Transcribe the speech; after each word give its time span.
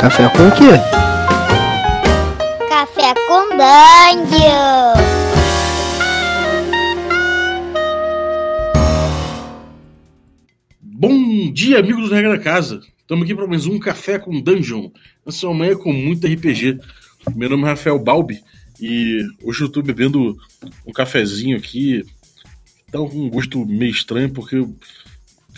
Café 0.00 0.28
com 0.28 0.46
o 0.46 0.52
quê? 0.52 0.78
Café 2.68 3.14
com 3.26 3.48
Dungeon! 3.56 4.94
Bom 10.80 11.52
dia, 11.52 11.80
amigos 11.80 12.08
do 12.08 12.14
Regra 12.14 12.38
da 12.38 12.38
Casa. 12.38 12.80
Estamos 13.00 13.24
aqui 13.24 13.34
para 13.34 13.48
mais 13.48 13.66
um 13.66 13.76
Café 13.80 14.20
com 14.20 14.40
Dungeon. 14.40 14.88
Essa 15.26 15.48
é 15.48 15.52
manhã 15.52 15.74
com 15.74 15.92
muito 15.92 16.28
RPG. 16.28 16.78
Meu 17.34 17.50
nome 17.50 17.64
é 17.64 17.66
Rafael 17.66 17.98
Balbi 17.98 18.40
e 18.80 19.26
hoje 19.42 19.62
eu 19.62 19.66
estou 19.66 19.82
bebendo 19.82 20.38
um 20.86 20.92
cafezinho 20.92 21.56
aqui. 21.56 22.04
Tá 22.92 22.98
com 22.98 23.08
um 23.08 23.28
gosto 23.28 23.66
meio 23.66 23.90
estranho 23.90 24.30
porque, 24.30 24.54
eu, 24.54 24.72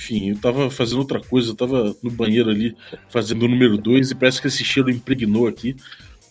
enfim, 0.00 0.30
eu 0.30 0.38
tava 0.38 0.70
fazendo 0.70 0.98
outra 1.00 1.20
coisa. 1.20 1.50
Eu 1.50 1.54
tava 1.54 1.94
no 2.02 2.10
banheiro 2.10 2.48
ali 2.48 2.74
fazendo 3.10 3.42
o 3.44 3.48
número 3.48 3.76
2 3.76 4.10
e 4.10 4.14
parece 4.14 4.40
que 4.40 4.46
esse 4.48 4.64
cheiro 4.64 4.90
impregnou 4.90 5.46
aqui. 5.46 5.76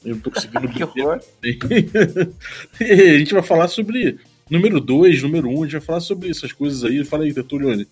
Eu 0.03 0.15
não 0.15 0.21
tô 0.21 0.31
conseguindo 0.31 0.67
Que 0.73 0.83
horror. 0.83 1.19
A 2.81 3.17
gente 3.17 3.33
vai 3.33 3.43
falar 3.43 3.67
sobre 3.67 4.17
número 4.49 4.79
2, 4.81 5.21
número 5.21 5.47
1, 5.49 5.51
um, 5.53 5.61
a 5.61 5.65
gente 5.65 5.73
vai 5.73 5.81
falar 5.81 5.99
sobre 5.99 6.29
essas 6.31 6.51
coisas 6.51 6.83
aí. 6.83 7.05
Fala 7.05 7.23
aí, 7.25 7.33
Tertulione. 7.33 7.87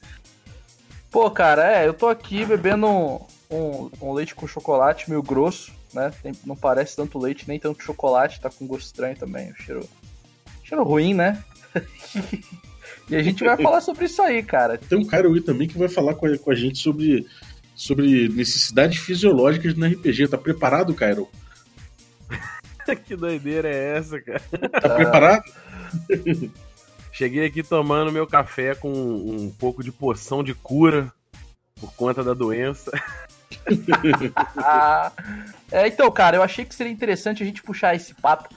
Pô, 1.12 1.30
cara, 1.30 1.80
é, 1.84 1.88
eu 1.88 1.94
tô 1.94 2.08
aqui 2.08 2.44
bebendo 2.44 2.88
um, 2.88 3.20
um- 3.52 3.90
um 4.02 4.14
leite 4.14 4.34
com 4.34 4.48
chocolate 4.48 5.08
meio 5.10 5.22
grosso, 5.22 5.72
né? 5.94 6.12
Tem- 6.24 6.34
não 6.46 6.56
parece 6.56 6.96
tanto 6.96 7.20
leite, 7.20 7.46
nem 7.48 7.60
tanto 7.60 7.84
chocolate, 7.84 8.42
tá 8.42 8.50
com 8.50 8.66
gosto 8.66 8.88
estranho 8.88 9.16
também. 9.16 9.52
o 9.52 9.56
Cheiro, 9.62 9.88
cheiro 10.64 10.84
ruim, 10.84 11.14
né? 11.14 11.44
e 13.10 13.16
a 13.16 13.24
gente 13.24 13.44
vai 13.44 13.58
falar 13.62 13.82
sobre 13.82 14.06
isso 14.06 14.22
aí, 14.22 14.44
cara. 14.44 14.78
Tem 14.78 14.98
um 14.98 15.06
cara 15.06 15.28
aí 15.28 15.42
também 15.42 15.68
que 15.68 15.78
vai 15.78 15.88
falar 15.88 16.16
com 16.16 16.26
a, 16.26 16.38
com 16.38 16.52
a 16.52 16.56
gente 16.56 16.80
sobre, 16.80 17.26
sobre 17.76 18.30
necessidades 18.30 19.00
fisiológicas 19.00 19.76
no 19.76 19.86
RPG. 19.86 20.28
Tá 20.28 20.38
preparado, 20.38 20.94
Cairo? 20.94 21.28
que 23.06 23.16
doideira 23.16 23.70
é 23.70 23.98
essa, 23.98 24.22
cara? 24.22 24.42
Tá 24.82 24.90
preparado? 24.90 25.44
Cheguei 27.12 27.46
aqui 27.46 27.64
tomando 27.64 28.12
meu 28.12 28.28
café 28.28 28.76
com 28.76 28.92
um 28.92 29.50
pouco 29.50 29.84
de 29.84 29.92
poção 29.92 30.44
de 30.44 30.54
cura 30.54 31.12
por 31.80 31.92
conta 31.94 32.24
da 32.24 32.34
doença. 32.34 32.92
Ah, 34.56 35.12
é, 35.72 35.88
então, 35.88 36.12
cara, 36.12 36.38
eu 36.38 36.44
achei 36.44 36.64
que 36.64 36.76
seria 36.76 36.92
interessante 36.92 37.42
a 37.42 37.46
gente 37.46 37.64
puxar 37.64 37.96
esse 37.96 38.14
papo, 38.14 38.50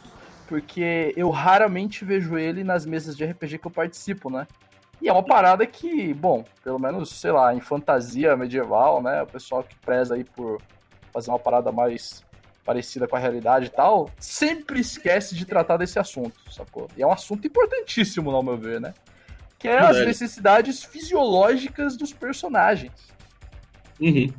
porque 0.51 1.15
eu 1.17 1.31
raramente 1.31 2.05
vejo 2.05 2.37
ele 2.37 2.65
nas 2.65 2.85
mesas 2.85 3.17
de 3.17 3.25
RPG 3.25 3.59
que 3.59 3.67
eu 3.69 3.71
participo, 3.71 4.29
né? 4.29 4.49
E 5.01 5.09
é 5.09 5.13
uma 5.13 5.23
parada 5.23 5.65
que, 5.65 6.13
bom, 6.13 6.45
pelo 6.65 6.77
menos, 6.77 7.09
sei 7.21 7.31
lá, 7.31 7.55
em 7.55 7.61
fantasia 7.61 8.37
medieval, 8.37 9.01
né? 9.01 9.23
O 9.23 9.27
pessoal 9.29 9.63
que 9.63 9.77
preza 9.77 10.17
aí 10.17 10.25
por 10.25 10.61
fazer 11.13 11.31
uma 11.31 11.39
parada 11.39 11.71
mais 11.71 12.25
parecida 12.65 13.07
com 13.07 13.15
a 13.15 13.19
realidade 13.21 13.67
e 13.67 13.69
tal, 13.71 14.11
sempre 14.19 14.81
esquece 14.81 15.37
de 15.37 15.45
tratar 15.45 15.77
desse 15.77 16.01
assunto, 16.01 16.35
sacou? 16.53 16.89
E 16.97 17.03
é 17.03 17.07
um 17.07 17.13
assunto 17.13 17.47
importantíssimo, 17.47 18.29
ao 18.33 18.43
meu 18.43 18.57
ver, 18.57 18.81
né? 18.81 18.93
Que 19.57 19.69
é 19.69 19.79
as 19.79 20.05
necessidades 20.05 20.83
fisiológicas 20.83 21.97
dos 21.97 22.13
personagens. 22.13 22.91
Uhum. 24.01 24.33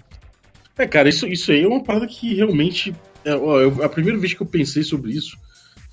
É, 0.78 0.86
cara, 0.86 1.08
isso, 1.08 1.26
isso 1.26 1.54
aí 1.54 1.64
é 1.64 1.68
uma 1.68 1.82
parada 1.82 2.06
que 2.06 2.34
realmente. 2.36 2.94
é, 3.24 3.34
ó, 3.34 3.62
eu- 3.62 3.82
a 3.82 3.88
primeira 3.88 4.18
vez 4.20 4.34
que 4.34 4.42
eu 4.42 4.48
pensei 4.48 4.84
sobre 4.84 5.12
isso 5.14 5.38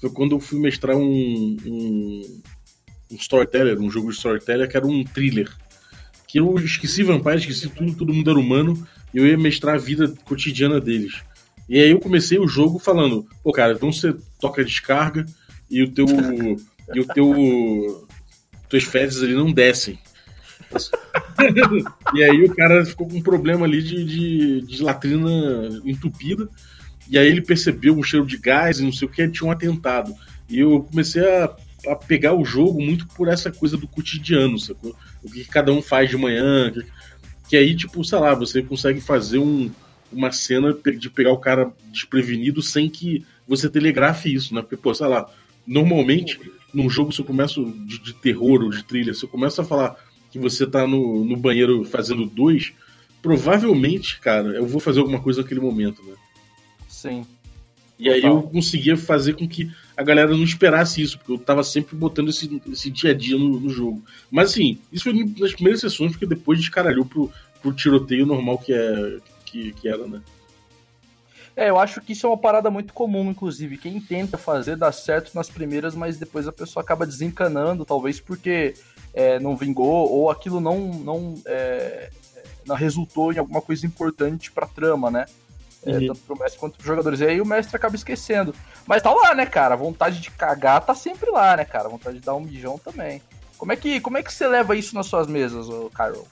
foi 0.01 0.11
quando 0.11 0.33
eu 0.33 0.41
fui 0.41 0.59
mestrar 0.61 0.97
um, 0.97 1.57
um, 1.67 2.41
um 3.11 3.17
storyteller, 3.17 3.81
um 3.81 3.91
jogo 3.91 4.11
de 4.11 4.17
storyteller 4.17 4.69
que 4.69 4.77
era 4.77 4.87
um 4.87 5.05
thriller. 5.05 5.51
Que 6.27 6.39
eu 6.39 6.55
esqueci 6.59 7.03
Vampire, 7.03 7.39
esqueci 7.39 7.69
tudo, 7.69 7.95
todo 7.95 8.13
mundo 8.13 8.31
era 8.31 8.39
humano, 8.39 8.87
e 9.13 9.19
eu 9.19 9.27
ia 9.27 9.37
mestrar 9.37 9.75
a 9.75 9.79
vida 9.79 10.13
cotidiana 10.25 10.81
deles. 10.81 11.23
E 11.69 11.79
aí 11.79 11.91
eu 11.91 12.01
comecei 12.01 12.39
o 12.39 12.49
jogo 12.49 12.79
falando, 12.79 13.27
pô, 13.43 13.53
cara, 13.53 13.73
então 13.73 13.93
você 13.93 14.15
toca 14.41 14.65
descarga 14.65 15.27
e 15.71 15.83
o 15.83 15.91
teu. 15.91 16.07
e 16.95 17.01
o 17.01 17.06
teu. 17.06 18.09
tuas 18.69 18.84
fezes 18.84 19.22
ali 19.22 19.34
não 19.34 19.53
descem. 19.53 19.99
E 22.15 22.25
aí 22.25 22.45
o 22.45 22.55
cara 22.55 22.84
ficou 22.84 23.09
com 23.09 23.17
um 23.17 23.22
problema 23.22 23.65
ali 23.65 23.81
de, 23.81 24.05
de, 24.05 24.61
de 24.62 24.83
latrina 24.83 25.31
entupida. 25.84 26.49
E 27.09 27.19
aí 27.19 27.27
ele 27.27 27.41
percebeu 27.41 27.97
um 27.97 28.03
cheiro 28.03 28.27
de 28.27 28.37
gás 28.37 28.79
e 28.79 28.85
não 28.85 28.93
sei 28.93 29.09
o 29.09 29.11
que, 29.11 29.29
tinha 29.29 29.49
um 29.49 29.53
atentado. 29.53 30.15
E 30.49 30.61
eu 30.61 30.83
comecei 30.83 31.23
a, 31.23 31.55
a 31.89 31.97
pegar 31.97 32.35
o 32.35 32.45
jogo 32.45 32.81
muito 32.83 33.07
por 33.09 33.29
essa 33.29 33.51
coisa 33.51 33.77
do 33.77 33.89
cotidiano, 33.89 34.59
sacou? 34.59 34.95
O 35.23 35.31
que 35.31 35.45
cada 35.45 35.73
um 35.73 35.81
faz 35.83 36.11
de 36.11 36.17
manhã. 36.17 36.71
Que, 36.71 36.87
que 37.51 37.57
aí, 37.57 37.75
tipo, 37.75 38.05
sei 38.05 38.19
lá, 38.19 38.35
você 38.35 38.63
consegue 38.63 39.01
fazer 39.01 39.39
um, 39.39 39.71
uma 40.13 40.31
cena 40.33 40.77
de 40.97 41.11
pegar 41.11 41.33
o 41.33 41.39
cara 41.39 41.73
desprevenido 41.91 42.63
sem 42.63 42.89
que 42.89 43.25
você 43.47 43.69
telegrafe 43.69 44.33
isso, 44.33 44.55
né? 44.55 44.61
Porque, 44.61 44.77
pô, 44.77 44.95
sei 44.95 45.07
lá, 45.07 45.29
normalmente 45.67 46.39
num 46.73 46.89
jogo 46.89 47.13
se 47.13 47.21
eu 47.21 47.25
começo 47.25 47.65
de, 47.87 47.99
de 47.99 48.13
terror 48.15 48.63
ou 48.63 48.71
de 48.71 48.85
trilha, 48.85 49.15
se 49.15 49.25
eu 49.25 49.29
começo 49.29 49.61
a 49.61 49.65
falar 49.65 49.97
que 50.31 50.39
você 50.39 50.67
tá 50.67 50.87
no, 50.87 51.25
no 51.25 51.37
banheiro 51.37 51.85
fazendo 51.85 52.27
dois, 52.27 52.73
provavelmente, 53.23 54.21
cara, 54.21 54.49
eu 54.49 54.67
vou 54.67 54.81
fazer 54.81 55.01
alguma 55.01 55.21
coisa 55.21 55.43
naquele 55.43 55.61
momento, 55.61 56.03
né? 56.03 56.15
Sim. 56.98 57.25
E 57.97 58.09
aí 58.09 58.22
eu 58.22 58.42
conseguia 58.42 58.97
fazer 58.97 59.34
com 59.34 59.48
que 59.48 59.70
a 59.97 60.03
galera 60.03 60.31
não 60.31 60.42
esperasse 60.42 61.00
isso, 61.00 61.16
porque 61.16 61.32
eu 61.32 61.38
tava 61.38 61.62
sempre 61.62 61.97
botando 61.97 62.28
esse, 62.28 62.60
esse 62.72 62.91
dia 62.91 63.12
a 63.12 63.14
dia 63.14 63.36
no, 63.36 63.60
no 63.60 63.70
jogo. 63.70 64.03
Mas 64.28 64.50
assim, 64.50 64.78
isso 64.92 65.04
foi 65.04 65.12
nas 65.38 65.53
primeiras 65.53 65.81
sessões, 65.81 66.10
porque 66.10 66.26
depois 66.26 66.59
descaralhou 66.59 67.04
pro, 67.04 67.31
pro 67.62 67.72
tiroteio 67.72 68.26
normal 68.26 68.59
que, 68.59 68.72
é, 68.72 69.19
que, 69.44 69.72
que 69.75 69.88
era, 69.88 70.09
né? 70.09 70.20
É, 71.56 71.70
eu 71.70 71.78
acho 71.78 72.00
que 72.00 72.12
isso 72.12 72.26
é 72.26 72.31
uma 72.31 72.38
parada 72.38 72.69
muito 72.69 72.92
comum, 72.92 73.30
inclusive. 73.30 73.78
Quem 73.78 74.00
tenta 74.00 74.36
fazer 74.36 74.76
dá 74.76 74.91
certo 74.91 75.34
nas 75.34 75.48
primeiras, 75.48 75.94
mas 75.94 76.16
depois 76.16 76.48
a 76.48 76.53
pessoa 76.53 76.82
acaba 76.82 77.06
desencanando, 77.06 77.84
talvez 77.84 78.20
porque 78.20 78.75
é, 79.15 79.38
não 79.38 79.56
vingou 79.56 80.10
ou 80.10 80.30
aquilo 80.30 80.60
não 80.60 80.78
não, 80.78 81.34
é, 81.47 82.10
não 82.66 82.75
resultou 82.75 83.32
em 83.32 83.38
alguma 83.38 83.60
coisa 83.60 83.86
importante 83.86 84.50
pra 84.50 84.66
trama, 84.66 85.10
né? 85.12 85.26
É, 85.88 85.99
Uhum. 85.99 86.06
Tanto 86.09 86.21
pro 86.21 86.38
mestre 86.38 86.60
quanto 86.60 86.75
pros 86.75 86.87
jogadores. 86.87 87.21
E 87.21 87.26
aí 87.26 87.41
o 87.41 87.47
mestre 87.47 87.76
acaba 87.76 87.97
esquecendo. 87.97 88.54
Mas 88.87 89.03
tá 89.03 89.12
lá, 89.12 89.34
né, 89.34 89.47
cara? 89.47 89.75
A 89.75 89.76
vontade 89.76 90.21
de 90.21 90.31
cagar 90.31 90.81
tá 90.81 90.94
sempre 90.94 91.31
lá, 91.31 91.56
né, 91.56 91.65
cara? 91.65 91.87
A 91.87 91.91
vontade 91.91 92.19
de 92.19 92.25
dar 92.25 92.34
um 92.34 92.41
mijão 92.41 92.78
também. 92.78 93.22
Como 93.56 93.72
é 93.72 93.76
que, 93.76 94.00
como 94.00 94.19
é 94.19 94.22
que 94.22 94.32
você 94.32 94.47
leva 94.47 94.77
isso 94.77 94.94
nas 94.94 95.06
suas 95.06 95.27
mesas, 95.27 95.69
ô 95.69 95.91
Carol? 95.93 96.27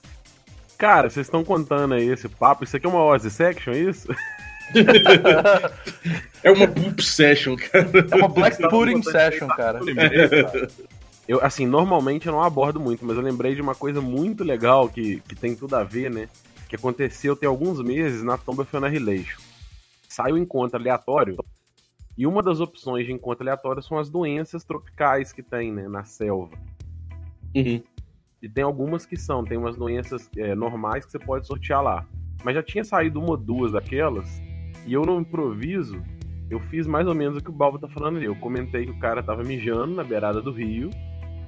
Cara, 0.78 1.08
vocês 1.08 1.26
estão 1.26 1.42
contando 1.42 1.94
aí 1.94 2.08
esse 2.08 2.28
papo. 2.28 2.64
Isso 2.64 2.76
aqui 2.76 2.86
é 2.86 2.88
uma 2.88 3.02
Ozzy 3.02 3.30
Section, 3.30 3.72
é 3.72 3.78
isso? 3.78 4.08
É 6.42 6.50
uma 6.50 6.66
poop 6.66 7.02
session, 7.02 7.56
cara. 7.56 7.88
É 8.10 8.16
uma 8.16 8.28
Black 8.28 8.60
Pudding 8.68 9.02
Session, 9.02 9.48
cara. 9.48 9.80
Eu 11.28 11.44
assim, 11.44 11.66
normalmente 11.66 12.26
eu 12.26 12.32
não 12.32 12.42
abordo 12.42 12.78
muito, 12.78 13.04
mas 13.04 13.16
eu 13.16 13.22
lembrei 13.22 13.54
de 13.54 13.60
uma 13.60 13.74
coisa 13.74 14.00
muito 14.00 14.44
legal 14.44 14.88
que, 14.88 15.20
que 15.28 15.34
tem 15.34 15.56
tudo 15.56 15.74
a 15.74 15.82
ver, 15.82 16.10
né? 16.10 16.28
Que 16.68 16.76
aconteceu 16.76 17.34
tem 17.34 17.48
alguns 17.48 17.80
meses 17.80 18.22
na 18.22 18.36
Tomba 18.38 18.62
of 18.62 18.76
Annihilation. 18.76 19.40
Sai 20.16 20.32
o 20.32 20.38
encontro 20.38 20.78
aleatório, 20.78 21.36
e 22.16 22.26
uma 22.26 22.42
das 22.42 22.58
opções 22.58 23.04
de 23.04 23.12
encontro 23.12 23.42
aleatório 23.44 23.82
são 23.82 23.98
as 23.98 24.08
doenças 24.08 24.64
tropicais 24.64 25.30
que 25.30 25.42
tem, 25.42 25.70
né, 25.70 25.86
na 25.88 26.04
selva. 26.04 26.56
Uhum. 27.54 27.82
E 28.40 28.48
tem 28.48 28.64
algumas 28.64 29.04
que 29.04 29.14
são, 29.14 29.44
tem 29.44 29.58
umas 29.58 29.76
doenças 29.76 30.30
é, 30.38 30.54
normais 30.54 31.04
que 31.04 31.12
você 31.12 31.18
pode 31.18 31.46
sortear 31.46 31.82
lá. 31.82 32.06
Mas 32.42 32.54
já 32.54 32.62
tinha 32.62 32.82
saído 32.82 33.20
uma 33.20 33.32
ou 33.32 33.36
duas 33.36 33.72
daquelas, 33.72 34.40
e 34.86 34.94
eu 34.94 35.02
no 35.02 35.20
improviso, 35.20 36.02
eu 36.48 36.60
fiz 36.60 36.86
mais 36.86 37.06
ou 37.06 37.14
menos 37.14 37.36
o 37.36 37.42
que 37.42 37.50
o 37.50 37.52
Balbo 37.52 37.78
tá 37.78 37.86
falando 37.86 38.16
ali. 38.16 38.24
Eu 38.24 38.36
comentei 38.36 38.86
que 38.86 38.92
o 38.92 38.98
cara 38.98 39.22
tava 39.22 39.42
mijando 39.44 39.94
na 39.94 40.02
beirada 40.02 40.40
do 40.40 40.50
rio. 40.50 40.88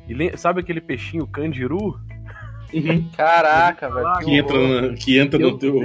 E 0.07 0.37
sabe 0.37 0.61
aquele 0.61 0.83
peixinho 0.83 1.27
candiru? 1.27 1.99
Uhum. 2.75 3.09
Caraca, 3.17 3.89
velho. 3.89 4.19
Que 4.19 4.37
entra, 4.37 4.83
na- 4.83 4.95
que 4.95 5.19
entra 5.19 5.41
Eu 5.41 5.53
no 5.53 5.59
teu. 5.59 5.81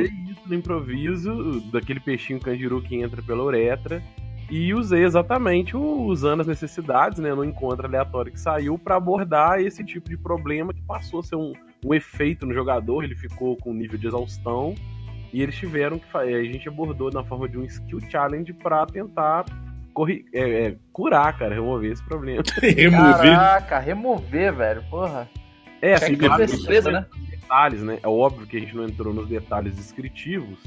No 0.48 0.56
improviso, 0.56 1.62
daquele 1.72 2.00
peixinho 2.00 2.40
candiru 2.40 2.81
que 2.81 2.95
entra 2.95 3.22
pela 3.22 3.44
uretra. 3.44 4.01
E 4.50 4.74
usei 4.74 5.04
exatamente 5.04 5.75
o- 5.75 6.04
usando 6.04 6.42
as 6.42 6.48
necessidades, 6.48 7.18
né, 7.19 7.34
no 7.34 7.44
encontro 7.44 7.88
aleatório 7.88 8.31
que 8.31 8.40
saiu, 8.40 8.78
para 8.78 8.95
abordar 8.98 9.60
esse 9.60 9.84
tipo 9.84 10.10
de 10.10 10.18
problema 10.18 10.74
que 10.74 10.81
passou 10.81 11.22
a 11.22 11.24
ser 11.24 11.36
um, 11.38 11.54
um 11.84 11.94
efeito 11.94 12.45
no 12.45 12.54
jogador. 12.54 13.04
Ele 13.04 13.16
ficou 13.16 13.56
com 13.57 13.72
um 13.72 13.74
nível 13.74 13.98
de 13.98 14.06
exaustão. 14.07 14.75
E 15.31 15.42
eles 15.42 15.56
tiveram 15.56 15.98
que. 15.98 16.06
fa- 16.12 16.19
A 16.19 16.44
gente 16.44 16.68
abordou 16.68 17.10
na 17.12 17.24
forma 17.24 17.50
de 17.50 17.57
um 17.57 17.63
skill 17.63 18.00
challenge 18.10 18.54
para 18.54 18.86
tentar 18.86 19.46
corri- 19.94 20.25
é, 20.34 20.68
é, 20.68 20.75
curar, 20.92 21.36
cara, 21.38 21.56
remover 21.56 21.92
esse 21.92 22.04
problema. 22.04 22.44
Remover. 22.62 23.36
Caraca, 23.36 23.80
remover, 23.80 24.54
velho. 24.54 24.84
Porra. 24.92 25.28
É, 25.81 25.96
assim, 25.96 26.13
de 26.13 26.19
claro, 26.28 26.46
destreza, 26.46 26.92
né? 26.92 27.06
Detalhes, 27.53 27.83
né? 27.83 28.00
É 28.01 28.07
óbvio 28.07 28.47
que 28.47 28.57
a 28.57 28.59
gente 28.59 28.75
não 28.75 28.83
entrou 28.83 29.13
nos 29.13 29.27
detalhes 29.27 29.75
descritivos, 29.75 30.57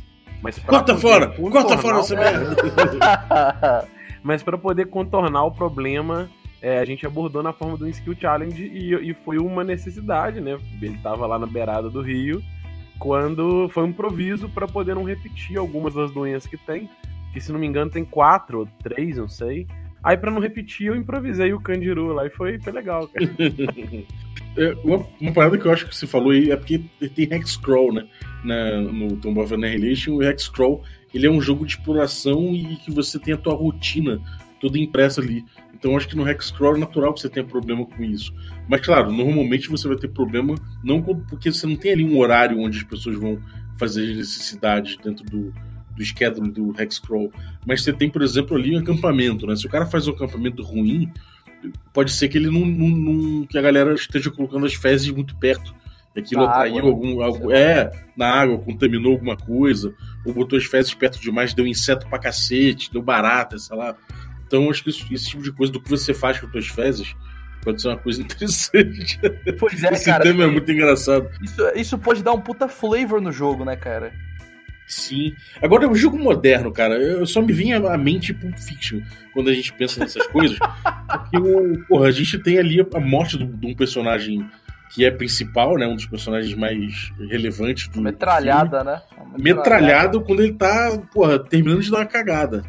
mas 0.40 0.58
Corta 0.58 0.96
fora! 0.96 1.28
Corta 1.28 1.76
fora 1.78 1.98
essa 1.98 2.14
merda! 2.14 3.88
Mas 4.22 4.42
para 4.42 4.58
poder 4.58 4.86
contornar 4.86 5.44
o 5.44 5.52
problema, 5.52 6.28
é, 6.60 6.80
a 6.80 6.84
gente 6.84 7.06
abordou 7.06 7.44
na 7.44 7.52
forma 7.52 7.76
do 7.76 7.88
skill 7.88 8.16
challenge 8.20 8.60
e, 8.60 8.92
e 9.10 9.14
foi 9.14 9.38
uma 9.38 9.62
necessidade, 9.62 10.40
né? 10.40 10.58
Ele 10.82 10.98
tava 10.98 11.28
lá 11.28 11.38
na 11.38 11.46
beirada 11.46 11.88
do 11.88 12.02
rio 12.02 12.42
quando 12.98 13.68
foi 13.68 13.84
um 13.84 13.88
improviso 13.88 14.48
para 14.48 14.66
poder 14.66 14.96
não 14.96 15.04
repetir 15.04 15.56
algumas 15.58 15.94
das 15.94 16.10
doenças 16.10 16.50
que 16.50 16.56
tem, 16.56 16.90
que 17.32 17.40
se 17.40 17.52
não 17.52 17.60
me 17.60 17.68
engano 17.68 17.88
tem 17.88 18.04
quatro 18.04 18.60
ou 18.60 18.68
três, 18.82 19.16
não 19.16 19.28
sei. 19.28 19.68
Aí 20.02 20.16
para 20.16 20.30
não 20.32 20.40
repetir, 20.40 20.88
eu 20.88 20.96
improvisei 20.96 21.52
o 21.52 21.60
Candiru 21.60 22.12
lá 22.12 22.26
e 22.26 22.30
foi, 22.30 22.58
foi 22.58 22.72
legal, 22.72 23.06
cara. 23.06 23.26
É, 24.56 24.75
uma, 24.82 25.06
uma, 25.20 25.32
parada 25.32 25.58
que 25.58 25.67
eu 25.67 25.73
acho 25.73 25.87
que 25.87 25.94
você 25.94 26.06
falou 26.06 26.31
aí 26.31 26.50
é 26.50 26.56
porque 26.56 26.79
tem 27.14 27.29
Hexcrawl, 27.31 27.93
né? 27.93 28.06
Na, 28.43 28.81
no 28.81 29.17
Tomb 29.17 29.41
of 29.41 29.53
Annihilation, 29.53 30.14
o 30.14 30.23
Hexcrawl 30.23 30.82
ele 31.12 31.26
é 31.26 31.31
um 31.31 31.41
jogo 31.41 31.64
de 31.67 31.73
exploração 31.73 32.55
e 32.55 32.76
que 32.76 32.91
você 32.91 33.19
tem 33.19 33.35
a 33.35 33.37
tua 33.37 33.55
rotina 33.55 34.20
toda 34.61 34.79
impressa 34.79 35.20
ali. 35.20 35.44
Então 35.75 35.97
acho 35.97 36.08
que 36.08 36.17
no 36.17 36.29
Hexcrawl 36.29 36.76
é 36.76 36.79
natural 36.79 37.12
que 37.12 37.20
você 37.20 37.29
tenha 37.29 37.44
problema 37.44 37.85
com 37.85 38.03
isso. 38.03 38.32
Mas 38.69 38.81
claro, 38.81 39.12
normalmente 39.12 39.69
você 39.69 39.87
vai 39.87 39.97
ter 39.97 40.08
problema 40.08 40.55
não 40.82 41.03
porque 41.03 41.53
você 41.53 41.67
não 41.67 41.76
tem 41.76 41.93
ali 41.93 42.05
um 42.05 42.19
horário 42.19 42.58
onde 42.58 42.79
as 42.79 42.85
pessoas 42.85 43.17
vão 43.17 43.38
fazer 43.79 44.11
as 44.11 44.17
necessidades 44.17 44.97
dentro 44.97 45.25
do, 45.25 45.53
do 45.94 46.05
schedule 46.05 46.50
do 46.50 46.75
Hexcrawl. 46.81 47.31
Mas 47.67 47.82
você 47.82 47.93
tem, 47.93 48.08
por 48.08 48.23
exemplo, 48.23 48.56
ali 48.56 48.75
um 48.75 48.79
acampamento, 48.79 49.47
né? 49.47 49.55
Se 49.55 49.67
o 49.67 49.70
cara 49.70 49.87
faz 49.87 50.08
um 50.08 50.12
acampamento 50.12 50.62
ruim, 50.62 51.11
pode 51.92 52.12
ser 52.12 52.28
que 52.28 52.38
ele 52.38 52.50
não, 52.50 52.64
não, 52.64 52.88
não, 52.88 53.46
que 53.46 53.58
a 53.58 53.62
galera 53.62 53.94
esteja 53.94 54.30
colocando 54.30 54.66
as 54.66 54.74
fezes 54.74 55.10
muito 55.10 55.36
perto. 55.36 55.74
E 56.14 56.20
aquilo 56.20 56.44
na 56.44 56.50
atraiu 56.50 56.78
água, 56.78 56.90
algum. 56.90 57.22
Algo, 57.22 57.52
é, 57.52 57.90
na 58.16 58.28
água, 58.28 58.58
contaminou 58.58 59.12
alguma 59.12 59.36
coisa, 59.36 59.94
ou 60.24 60.32
botou 60.32 60.58
as 60.58 60.64
fezes 60.64 60.94
perto 60.94 61.20
demais, 61.20 61.52
deu 61.52 61.66
inseto 61.66 62.08
pra 62.08 62.18
cacete, 62.18 62.92
deu 62.92 63.02
barata, 63.02 63.58
sei 63.58 63.76
lá. 63.76 63.94
Então, 64.46 64.70
acho 64.70 64.82
que 64.82 64.90
isso, 64.90 65.06
esse 65.12 65.30
tipo 65.30 65.42
de 65.42 65.52
coisa 65.52 65.72
do 65.72 65.80
que 65.80 65.90
você 65.90 66.14
faz 66.14 66.38
com 66.38 66.46
as 66.46 66.52
suas 66.52 66.66
fezes 66.68 67.14
pode 67.62 67.82
ser 67.82 67.88
uma 67.88 67.98
coisa 67.98 68.22
interessante. 68.22 69.19
Pois 69.58 69.82
é, 69.82 69.92
Esse 69.92 70.04
cara. 70.06 70.22
tema 70.22 70.44
é 70.44 70.46
muito 70.46 70.70
engraçado. 70.70 71.28
Isso, 71.42 71.69
isso 71.74 71.98
pode 71.98 72.22
dar 72.22 72.32
um 72.32 72.40
puta 72.40 72.69
flavor 72.69 73.20
no 73.20 73.32
jogo, 73.32 73.64
né, 73.64 73.76
cara? 73.76 74.12
Sim. 74.86 75.34
Agora, 75.60 75.88
o 75.90 75.94
jogo 75.94 76.16
moderno, 76.16 76.72
cara, 76.72 76.94
eu 76.94 77.26
só 77.26 77.42
me 77.42 77.52
vinha 77.52 77.78
à 77.78 77.98
mente 77.98 78.32
Pulp 78.32 78.56
Fiction 78.56 79.00
quando 79.32 79.50
a 79.50 79.52
gente 79.52 79.72
pensa 79.72 80.00
nessas 80.00 80.26
coisas. 80.28 80.58
Porque, 81.08 81.84
porra, 81.88 82.08
a 82.08 82.12
gente 82.12 82.38
tem 82.38 82.58
ali 82.58 82.80
a 82.80 83.00
morte 83.00 83.36
de 83.36 83.66
um 83.66 83.74
personagem 83.74 84.48
que 84.90 85.04
é 85.04 85.10
principal, 85.10 85.76
né? 85.76 85.86
Um 85.86 85.96
dos 85.96 86.06
personagens 86.06 86.54
mais 86.54 87.12
relevantes 87.28 87.88
do. 87.88 88.00
Metralhada, 88.00 88.78
filme. 88.78 88.92
né? 88.92 89.02
Metralhada. 89.36 89.42
Metralhado 89.42 90.20
quando 90.22 90.42
ele 90.42 90.54
tá, 90.54 90.96
porra, 91.12 91.38
terminando 91.38 91.82
de 91.82 91.90
dar 91.90 91.98
uma 91.98 92.06
cagada. 92.06 92.62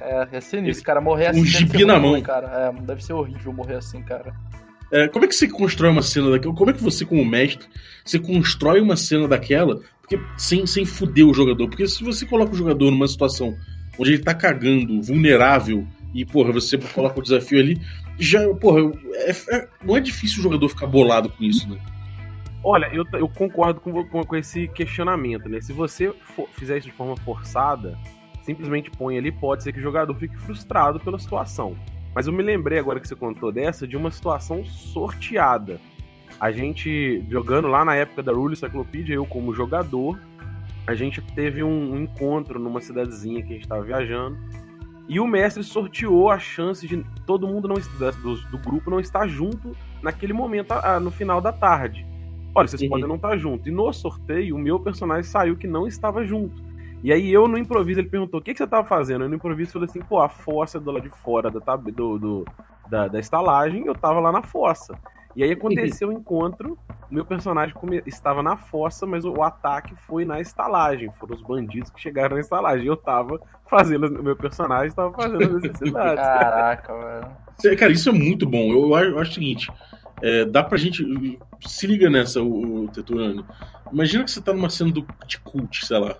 É, 0.00 0.28
é 0.32 0.40
sinistro, 0.40 0.84
cara. 0.84 1.00
Morrer 1.00 1.28
assim. 1.28 1.40
Um 1.40 1.44
gibi 1.44 1.84
na 1.84 1.98
mão. 1.98 2.10
Ruim, 2.10 2.22
cara. 2.22 2.72
É, 2.76 2.82
deve 2.82 3.04
ser 3.04 3.12
horrível 3.12 3.52
morrer 3.52 3.76
assim, 3.76 4.02
cara. 4.02 4.34
É, 4.90 5.08
como 5.08 5.24
é 5.24 5.28
que 5.28 5.34
você 5.34 5.48
constrói 5.48 5.90
uma 5.90 6.02
cena 6.02 6.30
daquela? 6.30 6.54
Como 6.54 6.70
é 6.70 6.72
que 6.72 6.82
você, 6.82 7.04
como 7.04 7.24
mestre, 7.24 7.66
você 8.04 8.18
constrói 8.18 8.80
uma 8.80 8.96
cena 8.96 9.26
daquela 9.26 9.80
porque, 10.06 10.20
sem, 10.36 10.64
sem 10.66 10.84
fuder 10.84 11.26
o 11.26 11.34
jogador? 11.34 11.68
Porque 11.68 11.86
se 11.88 12.02
você 12.04 12.24
coloca 12.24 12.52
o 12.52 12.56
jogador 12.56 12.92
numa 12.92 13.08
situação 13.08 13.56
onde 13.98 14.12
ele 14.12 14.22
tá 14.22 14.32
cagando, 14.32 15.02
vulnerável, 15.02 15.84
e, 16.14 16.24
porra, 16.24 16.52
você 16.52 16.78
coloca 16.78 17.18
o 17.18 17.22
desafio 17.22 17.58
ali, 17.58 17.80
já, 18.16 18.48
porra, 18.54 18.92
é, 19.14 19.30
é, 19.30 19.68
não 19.84 19.96
é 19.96 20.00
difícil 20.00 20.38
o 20.38 20.42
jogador 20.42 20.68
ficar 20.68 20.86
bolado 20.86 21.28
com 21.28 21.42
isso, 21.42 21.68
né? 21.68 21.78
Olha, 22.62 22.88
eu, 22.92 23.04
eu 23.14 23.28
concordo 23.28 23.80
com, 23.80 24.04
com, 24.04 24.24
com, 24.24 24.36
esse 24.36 24.68
questionamento, 24.68 25.48
né? 25.48 25.60
Se 25.60 25.72
você 25.72 26.12
for, 26.34 26.48
fizer 26.52 26.78
isso 26.78 26.86
de 26.86 26.92
forma 26.92 27.16
forçada, 27.16 27.98
simplesmente 28.42 28.90
põe 28.90 29.18
ali, 29.18 29.32
pode 29.32 29.64
ser 29.64 29.72
que 29.72 29.78
o 29.80 29.82
jogador 29.82 30.14
fique 30.14 30.36
frustrado 30.38 31.00
pela 31.00 31.18
situação. 31.18 31.76
Mas 32.14 32.26
eu 32.26 32.32
me 32.32 32.42
lembrei 32.42 32.78
agora 32.78 33.00
que 33.00 33.08
você 33.08 33.16
contou 33.16 33.52
dessa 33.52 33.86
de 33.86 33.96
uma 33.96 34.10
situação 34.10 34.64
sorteada. 34.64 35.80
A 36.38 36.50
gente, 36.50 37.24
jogando 37.30 37.68
lá 37.68 37.84
na 37.84 37.94
época 37.94 38.22
da 38.22 38.32
Rule 38.32 38.56
Cyclopedia, 38.56 39.14
eu 39.14 39.26
como 39.26 39.54
jogador, 39.54 40.20
a 40.86 40.94
gente 40.94 41.20
teve 41.20 41.62
um, 41.62 41.92
um 41.92 42.00
encontro 42.00 42.58
numa 42.58 42.80
cidadezinha 42.80 43.42
que 43.42 43.48
a 43.48 43.52
gente 43.52 43.62
estava 43.62 43.82
viajando. 43.82 44.36
E 45.08 45.20
o 45.20 45.26
mestre 45.26 45.62
sorteou 45.62 46.30
a 46.30 46.38
chance 46.38 46.86
de 46.86 47.04
todo 47.24 47.46
mundo 47.46 47.68
não 47.68 47.76
do, 47.76 48.36
do 48.50 48.58
grupo 48.58 48.90
não 48.90 48.98
estar 48.98 49.26
junto 49.26 49.72
naquele 50.02 50.32
momento, 50.32 50.72
a, 50.72 50.96
a, 50.96 51.00
no 51.00 51.10
final 51.10 51.40
da 51.40 51.52
tarde. 51.52 52.06
Olha, 52.54 52.66
vocês 52.66 52.82
uhum. 52.82 52.88
podem 52.88 53.06
não 53.06 53.16
estar 53.16 53.36
junto. 53.36 53.68
E 53.68 53.72
no 53.72 53.92
sorteio, 53.92 54.56
o 54.56 54.58
meu 54.58 54.80
personagem 54.80 55.24
saiu 55.24 55.56
que 55.56 55.66
não 55.66 55.86
estava 55.86 56.24
junto. 56.24 56.64
E 57.04 57.12
aí 57.12 57.32
eu 57.32 57.46
no 57.46 57.58
improviso, 57.58 58.00
ele 58.00 58.08
perguntou: 58.08 58.40
o 58.40 58.42
que, 58.42 58.52
que 58.52 58.58
você 58.58 58.64
estava 58.64 58.86
fazendo? 58.86 59.24
Eu 59.24 59.28
no 59.28 59.36
improviso 59.36 59.72
falei 59.72 59.88
assim: 59.88 60.00
pô, 60.00 60.20
a 60.20 60.28
fossa 60.28 60.80
do 60.80 60.90
lado 60.90 61.02
de 61.02 61.10
fora 61.10 61.50
da, 61.50 61.76
do, 61.76 62.18
do 62.18 62.44
da, 62.88 63.08
da 63.08 63.20
estalagem, 63.20 63.86
eu 63.86 63.94
tava 63.94 64.18
lá 64.20 64.32
na 64.32 64.42
fossa. 64.42 64.98
E 65.36 65.44
aí 65.44 65.52
aconteceu 65.52 66.08
o 66.08 66.12
um 66.12 66.14
encontro, 66.14 66.78
meu 67.10 67.24
personagem 67.24 67.76
estava 68.06 68.42
na 68.42 68.56
fossa, 68.56 69.06
mas 69.06 69.24
o, 69.26 69.42
ataque 69.42 69.94
foi 70.06 70.24
na 70.24 70.40
estalagem. 70.40 71.12
Foram 71.20 71.36
os 71.36 71.42
bandidos 71.42 71.90
que 71.90 72.00
chegaram 72.00 72.36
na 72.36 72.40
estalagem. 72.40 72.86
E 72.86 72.88
eu 72.88 72.96
tava 72.96 73.38
fazendo, 73.68 74.06
o 74.06 74.22
meu 74.22 74.34
personagem 74.34 74.88
estava 74.88 75.12
fazendo 75.12 75.56
as 75.56 75.62
necessidades. 75.62 76.24
Caraca, 76.24 76.92
velho. 76.94 77.76
Cara, 77.76 77.92
isso 77.92 78.08
é 78.08 78.12
muito 78.12 78.48
bom. 78.48 78.72
Eu, 78.72 78.94
acho, 78.94 79.10
eu 79.10 79.18
acho 79.18 79.30
o 79.30 79.34
seguinte: 79.34 79.70
é, 80.22 80.46
dá 80.46 80.64
pra 80.64 80.78
gente. 80.78 81.38
Se 81.60 81.86
liga 81.86 82.08
nessa, 82.08 82.40
o, 82.40 82.84
o 82.84 82.88
Teturano. 82.88 83.46
Imagina 83.92 84.24
que 84.24 84.30
você 84.30 84.40
tá 84.40 84.54
numa 84.54 84.70
cena 84.70 84.90
do, 84.90 85.06
de 85.26 85.38
cult, 85.40 85.84
sei 85.84 85.98
lá. 85.98 86.16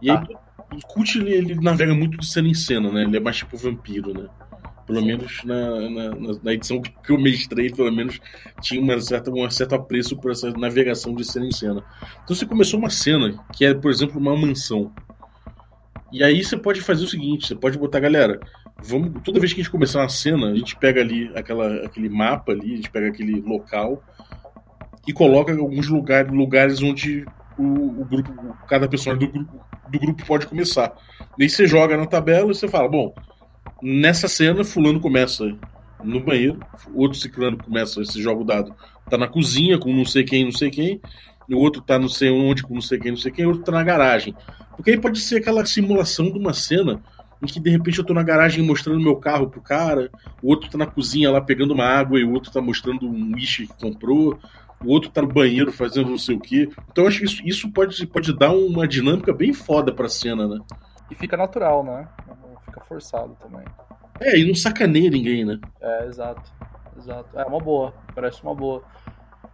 E 0.00 0.08
tá. 0.08 0.20
aí, 0.28 0.36
o 0.76 0.86
cult 0.86 1.18
ele, 1.18 1.32
ele, 1.32 1.54
navega 1.54 1.94
muito 1.94 2.18
de 2.18 2.26
cena 2.26 2.48
em 2.48 2.54
cena, 2.54 2.92
né? 2.92 3.02
Ele 3.02 3.16
é 3.16 3.20
mais 3.20 3.36
tipo 3.36 3.56
vampiro, 3.56 4.12
né? 4.12 4.28
Pelo 4.92 5.06
menos 5.06 5.42
na, 5.44 5.88
na, 5.88 6.10
na, 6.42 6.52
edição 6.52 6.82
que 6.82 7.10
eu 7.10 7.18
mestrei, 7.18 7.70
pelo 7.70 7.90
menos 7.90 8.20
tinha 8.60 8.78
uma 8.78 9.00
certa, 9.00 9.30
um 9.30 9.50
certo 9.50 9.74
apreço 9.74 10.18
por 10.18 10.30
essa 10.30 10.50
navegação 10.50 11.14
de 11.14 11.24
cena 11.24 11.46
em 11.46 11.50
cena. 11.50 11.82
Então 12.22 12.36
você 12.36 12.44
começou 12.44 12.78
uma 12.78 12.90
cena 12.90 13.42
que 13.54 13.64
é, 13.64 13.72
por 13.72 13.90
exemplo, 13.90 14.20
uma 14.20 14.36
mansão. 14.36 14.92
E 16.12 16.22
aí 16.22 16.44
você 16.44 16.58
pode 16.58 16.82
fazer 16.82 17.04
o 17.04 17.08
seguinte: 17.08 17.46
você 17.46 17.54
pode 17.54 17.78
botar, 17.78 18.00
galera, 18.00 18.38
vamos, 18.82 19.22
toda 19.24 19.40
vez 19.40 19.54
que 19.54 19.62
a 19.62 19.64
gente 19.64 19.72
começar 19.72 20.00
uma 20.00 20.10
cena, 20.10 20.50
a 20.50 20.54
gente 20.54 20.76
pega 20.76 21.00
ali 21.00 21.32
aquela, 21.34 21.86
aquele 21.86 22.10
mapa 22.10 22.52
ali, 22.52 22.74
a 22.74 22.76
gente 22.76 22.90
pega 22.90 23.08
aquele 23.08 23.40
local 23.40 24.02
e 25.08 25.12
coloca 25.12 25.52
alguns 25.52 25.88
lugares, 25.88 26.30
lugares 26.30 26.82
onde 26.82 27.24
o, 27.58 28.02
o 28.02 28.04
grupo, 28.04 28.30
cada 28.68 28.86
personagem 28.86 29.26
do 29.26 29.32
grupo, 29.32 29.64
do 29.88 29.98
grupo 29.98 30.26
pode 30.26 30.46
começar. 30.46 30.92
E 31.38 31.44
aí 31.44 31.48
você 31.48 31.66
joga 31.66 31.96
na 31.96 32.04
tabela 32.06 32.50
e 32.50 32.54
você 32.54 32.68
fala, 32.68 32.88
bom, 32.88 33.14
nessa 33.82 34.28
cena 34.28 34.64
fulano 34.64 35.00
começa 35.00 35.56
no 36.02 36.20
banheiro, 36.20 36.60
outro 36.94 37.18
ciclano 37.18 37.56
começa 37.56 38.00
esse 38.00 38.20
jogo 38.22 38.44
dado, 38.44 38.74
tá 39.10 39.18
na 39.18 39.28
cozinha 39.28 39.78
com 39.78 39.92
não 39.92 40.04
sei 40.04 40.24
quem, 40.24 40.44
não 40.44 40.52
sei 40.52 40.70
quem, 40.70 41.00
o 41.50 41.56
outro 41.56 41.82
tá 41.82 41.98
não 41.98 42.08
sei 42.08 42.30
onde 42.30 42.62
com 42.62 42.74
não 42.74 42.80
sei 42.80 42.98
quem, 42.98 43.12
não 43.12 43.18
sei 43.18 43.32
quem, 43.32 43.44
o 43.44 43.48
outro 43.48 43.64
tá 43.64 43.72
na 43.72 43.82
garagem. 43.82 44.34
Porque 44.76 44.90
aí 44.90 45.00
pode 45.00 45.20
ser 45.20 45.38
aquela 45.38 45.64
simulação 45.66 46.30
de 46.30 46.38
uma 46.38 46.54
cena 46.54 47.02
em 47.42 47.46
que 47.46 47.58
de 47.58 47.70
repente 47.70 47.98
eu 47.98 48.04
tô 48.04 48.14
na 48.14 48.22
garagem 48.22 48.64
mostrando 48.64 49.00
meu 49.00 49.16
carro 49.16 49.48
pro 49.48 49.60
cara, 49.60 50.10
o 50.40 50.48
outro 50.48 50.70
tá 50.70 50.78
na 50.78 50.86
cozinha 50.86 51.30
lá 51.30 51.40
pegando 51.40 51.74
uma 51.74 51.84
água 51.84 52.18
e 52.18 52.24
o 52.24 52.32
outro 52.32 52.52
tá 52.52 52.60
mostrando 52.60 53.06
um 53.06 53.34
wish 53.34 53.66
que 53.66 53.74
comprou, 53.80 54.38
o 54.82 54.88
outro 54.88 55.10
tá 55.10 55.20
no 55.20 55.28
banheiro 55.28 55.72
fazendo 55.72 56.10
não 56.10 56.18
sei 56.18 56.36
o 56.36 56.40
quê. 56.40 56.68
Então 56.90 57.06
acho 57.06 57.18
que 57.18 57.24
isso, 57.24 57.42
isso 57.44 57.70
pode, 57.70 58.06
pode 58.06 58.32
dar 58.36 58.52
uma 58.52 58.86
dinâmica 58.86 59.32
bem 59.32 59.52
foda 59.52 59.92
pra 59.92 60.08
cena, 60.08 60.46
né? 60.46 60.60
E 61.10 61.14
fica 61.14 61.36
natural, 61.36 61.84
né? 61.84 62.06
Fica 62.72 62.80
forçado 62.80 63.36
também. 63.38 63.64
É, 64.18 64.38
e 64.38 64.46
não 64.46 64.54
sacaneia 64.54 65.10
ninguém, 65.10 65.44
né? 65.44 65.58
É, 65.80 66.06
exato. 66.06 66.50
Exato. 66.96 67.38
É 67.38 67.44
uma 67.44 67.58
boa, 67.60 67.92
parece 68.14 68.42
uma 68.42 68.54
boa. 68.54 68.82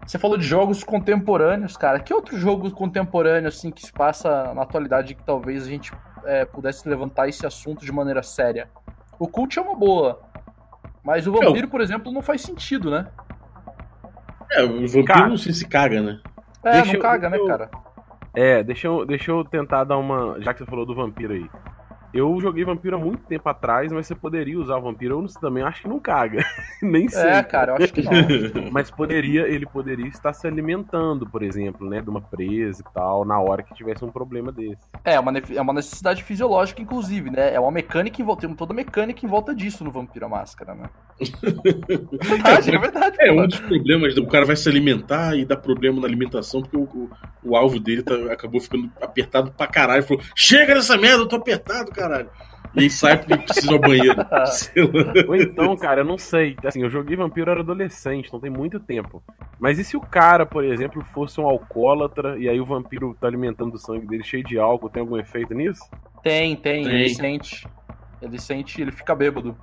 Você 0.06 0.18
falou 0.18 0.38
de 0.38 0.46
jogos 0.46 0.84
contemporâneos, 0.84 1.76
cara. 1.76 1.98
Que 1.98 2.14
outro 2.14 2.38
jogo 2.38 2.70
contemporâneo, 2.70 3.48
assim, 3.48 3.70
que 3.70 3.84
se 3.84 3.92
passa 3.92 4.54
na 4.54 4.62
atualidade 4.62 5.14
que 5.14 5.22
talvez 5.24 5.66
a 5.66 5.68
gente 5.68 5.92
é, 6.24 6.44
pudesse 6.44 6.88
levantar 6.88 7.28
esse 7.28 7.44
assunto 7.44 7.84
de 7.84 7.90
maneira 7.90 8.22
séria? 8.22 8.70
O 9.18 9.26
Cult 9.26 9.58
é 9.58 9.62
uma 9.62 9.74
boa. 9.74 10.20
Mas 11.02 11.26
o 11.26 11.32
Vampiro, 11.32 11.66
é, 11.66 11.70
por 11.70 11.80
exemplo, 11.80 12.12
não 12.12 12.22
faz 12.22 12.42
sentido, 12.42 12.90
né? 12.90 13.08
É, 14.52 14.62
o 14.62 14.86
vampiro 14.86 15.28
não 15.28 15.36
sei 15.36 15.52
se 15.52 15.66
caga, 15.66 16.00
né? 16.00 16.20
É, 16.64 16.72
deixa 16.72 16.92
não 16.94 17.00
caga, 17.00 17.28
né, 17.28 17.38
cara? 17.46 17.70
É, 18.34 18.62
deixa 18.62 18.86
eu, 18.86 19.04
deixa 19.04 19.30
eu 19.30 19.44
tentar 19.44 19.84
dar 19.84 19.98
uma. 19.98 20.40
Já 20.40 20.52
que 20.52 20.60
você 20.60 20.66
falou 20.66 20.86
do 20.86 20.94
vampiro 20.94 21.32
aí. 21.34 21.50
Eu 22.12 22.40
joguei 22.40 22.64
vampiro 22.64 22.96
há 22.96 22.98
muito 22.98 23.24
tempo 23.24 23.48
atrás, 23.48 23.92
mas 23.92 24.06
você 24.06 24.14
poderia 24.14 24.58
usar 24.58 24.76
o 24.76 24.82
vampiro. 24.82 25.20
Eu 25.20 25.40
também 25.40 25.62
acho 25.62 25.82
que 25.82 25.88
não 25.88 26.00
caga. 26.00 26.42
Nem 26.82 27.06
é, 27.06 27.10
sei. 27.10 27.30
É, 27.30 27.42
cara, 27.42 27.72
eu 27.72 27.76
acho 27.76 27.92
que 27.92 28.02
não. 28.02 28.70
mas 28.72 28.90
poderia, 28.90 29.42
ele 29.42 29.66
poderia 29.66 30.06
estar 30.06 30.32
se 30.32 30.46
alimentando, 30.46 31.28
por 31.28 31.42
exemplo, 31.42 31.88
né? 31.88 32.00
De 32.00 32.08
uma 32.08 32.20
presa 32.20 32.82
e 32.82 32.94
tal, 32.94 33.24
na 33.24 33.38
hora 33.38 33.62
que 33.62 33.74
tivesse 33.74 34.04
um 34.04 34.10
problema 34.10 34.50
desse. 34.50 34.80
É, 35.04 35.20
uma, 35.20 35.32
é 35.36 35.60
uma 35.60 35.72
necessidade 35.72 36.22
fisiológica, 36.22 36.80
inclusive, 36.80 37.30
né? 37.30 37.52
É 37.52 37.60
uma 37.60 37.70
mecânica 37.70 38.20
em 38.20 38.24
volta. 38.24 38.46
Tem 38.46 38.56
toda 38.56 38.72
a 38.72 38.76
mecânica 38.76 39.26
em 39.26 39.28
volta 39.28 39.54
disso 39.54 39.84
no 39.84 39.90
Vampiro 39.90 40.26
a 40.26 40.28
Máscara, 40.28 40.74
né? 40.74 40.88
verdade, 42.22 42.74
é 42.74 42.78
verdade. 42.78 43.16
É, 43.20 43.32
um 43.32 43.46
dos 43.46 43.60
problemas, 43.60 44.16
o 44.16 44.26
cara 44.26 44.46
vai 44.46 44.56
se 44.56 44.68
alimentar 44.68 45.36
e 45.36 45.44
dá 45.44 45.56
problema 45.56 46.00
na 46.00 46.06
alimentação, 46.06 46.62
porque 46.62 46.76
o, 46.76 46.82
o, 46.82 47.10
o 47.42 47.56
alvo 47.56 47.80
dele 47.80 48.02
tá, 48.02 48.14
acabou 48.32 48.60
ficando 48.60 48.90
apertado 49.00 49.50
pra 49.50 49.66
caralho. 49.66 50.02
Falou: 50.02 50.22
chega 50.34 50.74
dessa 50.74 50.96
merda, 50.96 51.22
eu 51.22 51.28
tô 51.28 51.36
apertado, 51.36 51.90
caralho. 51.98 52.30
E 52.74 52.80
aí 52.80 52.90
sai 52.90 53.16
porque 53.16 53.36
precisa 53.36 53.72
ao 53.72 53.78
banheiro. 53.78 54.16
Ou 55.26 55.34
então, 55.36 55.74
cara, 55.76 56.02
eu 56.02 56.04
não 56.04 56.18
sei. 56.18 56.54
Assim, 56.64 56.82
eu 56.82 56.90
joguei 56.90 57.16
vampiro, 57.16 57.50
era 57.50 57.60
adolescente, 57.60 58.26
então 58.28 58.38
tem 58.38 58.50
muito 58.50 58.78
tempo. 58.78 59.22
Mas 59.58 59.78
e 59.78 59.84
se 59.84 59.96
o 59.96 60.00
cara, 60.00 60.44
por 60.44 60.62
exemplo, 60.64 61.02
fosse 61.02 61.40
um 61.40 61.46
alcoólatra 61.46 62.38
e 62.38 62.48
aí 62.48 62.60
o 62.60 62.66
vampiro 62.66 63.16
tá 63.18 63.26
alimentando 63.26 63.74
o 63.74 63.78
sangue 63.78 64.06
dele 64.06 64.22
cheio 64.22 64.44
de 64.44 64.58
álcool, 64.58 64.90
tem 64.90 65.00
algum 65.00 65.16
efeito 65.16 65.54
nisso? 65.54 65.82
Tem, 66.22 66.54
tem, 66.56 66.84
Tem. 66.84 66.92
ele 66.94 67.08
sente. 67.08 67.66
Ele 68.20 68.38
sente, 68.38 68.82
ele 68.82 68.92
fica 68.92 69.14
bêbado. 69.14 69.56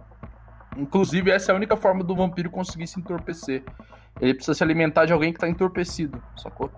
Inclusive, 0.75 1.29
essa 1.31 1.51
é 1.51 1.53
a 1.53 1.55
única 1.55 1.77
forma 1.77 2.03
do 2.03 2.15
vampiro 2.15 2.49
conseguir 2.49 2.87
se 2.87 2.99
entorpecer. 2.99 3.63
Ele 4.19 4.33
precisa 4.33 4.53
se 4.55 4.63
alimentar 4.63 5.05
de 5.05 5.13
alguém 5.13 5.31
que 5.31 5.39
tá 5.39 5.47
entorpecido, 5.47 6.21
sacou? 6.37 6.71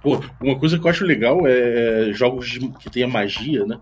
Pô, 0.00 0.20
uma 0.40 0.58
coisa 0.58 0.78
que 0.78 0.84
eu 0.86 0.90
acho 0.90 1.04
legal 1.04 1.40
é 1.46 2.10
jogos 2.12 2.48
de- 2.48 2.68
que 2.78 2.88
tenha 2.90 3.06
magia, 3.08 3.64
né? 3.66 3.78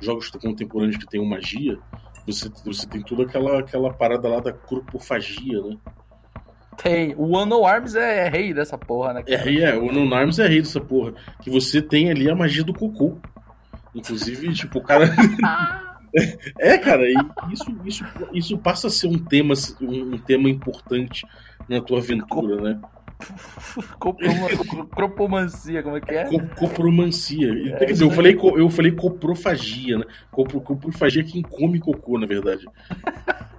Jogos 0.00 0.30
contemporâneos 0.30 0.96
que 0.96 1.06
tenham 1.06 1.26
magia. 1.26 1.78
Você, 2.26 2.50
você 2.64 2.86
tem 2.86 3.00
toda 3.00 3.22
aquela, 3.22 3.60
aquela 3.60 3.92
parada 3.92 4.28
lá 4.28 4.40
da 4.40 4.52
corpofagia, 4.52 5.62
né? 5.62 5.76
Tem. 6.76 7.14
O 7.16 7.30
One 7.36 7.50
No 7.50 7.66
Arms 7.66 7.96
é, 7.96 8.26
é 8.26 8.28
rei 8.28 8.54
dessa 8.54 8.78
porra, 8.78 9.14
né? 9.14 9.24
É, 9.26 9.36
rei, 9.36 9.62
é, 9.62 9.76
o 9.76 9.92
Non 9.92 10.14
Arms 10.14 10.38
é 10.38 10.46
rei 10.46 10.60
dessa 10.62 10.80
porra. 10.80 11.12
Que 11.42 11.50
você 11.50 11.82
tem 11.82 12.10
ali 12.10 12.30
a 12.30 12.36
magia 12.36 12.62
do 12.62 12.72
cocô. 12.72 13.18
Inclusive, 13.94 14.52
tipo, 14.54 14.78
o 14.78 14.82
cara. 14.82 15.10
é, 16.60 16.78
cara, 16.78 17.02
e 17.04 17.14
isso, 17.52 17.76
isso, 17.84 18.04
isso 18.32 18.58
passa 18.58 18.86
a 18.86 18.90
ser 18.90 19.08
um 19.08 19.18
tema, 19.18 19.54
um 19.80 20.18
tema 20.18 20.48
importante 20.48 21.26
na 21.68 21.80
tua 21.80 21.98
aventura, 21.98 22.60
né? 22.62 22.80
Coproma- 23.98 24.48
Cropomancia, 24.94 25.82
como 25.82 25.96
é 25.96 26.00
que 26.00 26.14
é? 26.14 26.24
Co- 26.24 26.40
copromancia. 26.56 27.48
E, 27.48 27.76
Quer 27.76 27.86
dizer, 27.86 28.04
eu 28.04 28.10
falei, 28.10 28.36
eu 28.56 28.70
falei 28.70 28.92
coprofagia, 28.92 29.98
né? 29.98 30.04
Copro, 30.30 30.60
coprofagia 30.60 31.22
é 31.22 31.24
quem 31.24 31.42
come 31.42 31.78
cocô, 31.80 32.18
na 32.18 32.26
verdade. 32.26 32.64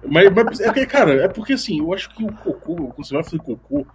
Mas, 0.06 0.28
mas 0.32 0.60
é 0.60 0.86
cara, 0.86 1.24
é 1.24 1.28
porque 1.28 1.52
assim, 1.52 1.78
eu 1.80 1.92
acho 1.92 2.08
que 2.10 2.24
o 2.24 2.32
cocô, 2.32 2.74
quando 2.76 3.06
você 3.06 3.14
vai 3.14 3.22
fazer 3.22 3.38
cocô, 3.38 3.86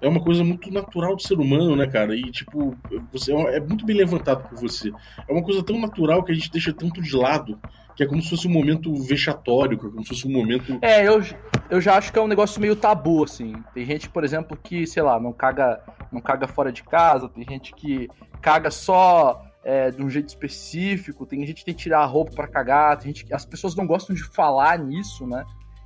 é 0.00 0.08
uma 0.08 0.20
coisa 0.20 0.42
muito 0.42 0.70
natural 0.72 1.14
do 1.14 1.22
ser 1.22 1.34
humano, 1.38 1.76
né, 1.76 1.86
cara? 1.86 2.16
E, 2.16 2.22
tipo, 2.30 2.76
você 3.12 3.32
é 3.32 3.60
muito 3.60 3.84
bem 3.86 3.96
levantado 3.96 4.48
por 4.48 4.58
você. 4.58 4.90
É 5.28 5.32
uma 5.32 5.42
coisa 5.44 5.62
tão 5.62 5.80
natural 5.80 6.24
que 6.24 6.32
a 6.32 6.34
gente 6.34 6.50
deixa 6.50 6.72
tanto 6.72 7.00
de 7.00 7.14
lado, 7.14 7.58
que 7.96 8.02
é 8.02 8.06
como 8.06 8.22
se 8.22 8.30
fosse 8.30 8.48
um 8.48 8.50
momento 8.52 8.94
vexatório, 8.94 9.78
que 9.78 9.86
é 9.86 9.90
como 9.90 10.02
se 10.02 10.08
fosse 10.08 10.26
um 10.26 10.32
momento. 10.32 10.78
É, 10.82 11.06
eu, 11.06 11.22
eu 11.70 11.80
já 11.80 11.96
acho 11.96 12.12
que 12.12 12.18
é 12.18 12.22
um 12.22 12.26
negócio 12.28 12.60
meio 12.60 12.74
tabu, 12.76 13.24
assim. 13.24 13.54
Tem 13.74 13.84
gente, 13.84 14.08
por 14.08 14.24
exemplo, 14.24 14.56
que, 14.56 14.86
sei 14.86 15.02
lá, 15.02 15.20
não 15.20 15.32
caga, 15.32 15.80
não 16.10 16.20
caga 16.20 16.46
fora 16.48 16.72
de 16.72 16.82
casa, 16.82 17.28
tem 17.28 17.44
gente 17.48 17.74
que 17.74 18.08
caga 18.40 18.70
só 18.70 19.44
é, 19.64 19.90
de 19.90 20.02
um 20.02 20.08
jeito 20.10 20.28
específico, 20.28 21.26
tem 21.26 21.40
gente 21.46 21.56
que 21.60 21.64
tem 21.66 21.74
que 21.74 21.82
tirar 21.82 22.00
a 22.00 22.06
roupa 22.06 22.32
pra 22.32 22.48
cagar, 22.48 22.96
tem 22.96 23.08
gente 23.08 23.24
que. 23.24 23.34
As 23.34 23.44
pessoas 23.44 23.74
não 23.74 23.86
gostam 23.86 24.14
de 24.14 24.24
falar 24.24 24.78
nisso, 24.78 25.26
né? 25.26 25.44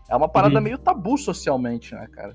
É 0.08 0.14
uma 0.14 0.28
parada 0.28 0.56
Uhum. 0.56 0.60
meio 0.62 0.78
tabu 0.78 1.18
socialmente, 1.18 1.94
né, 1.94 2.06
cara? 2.12 2.34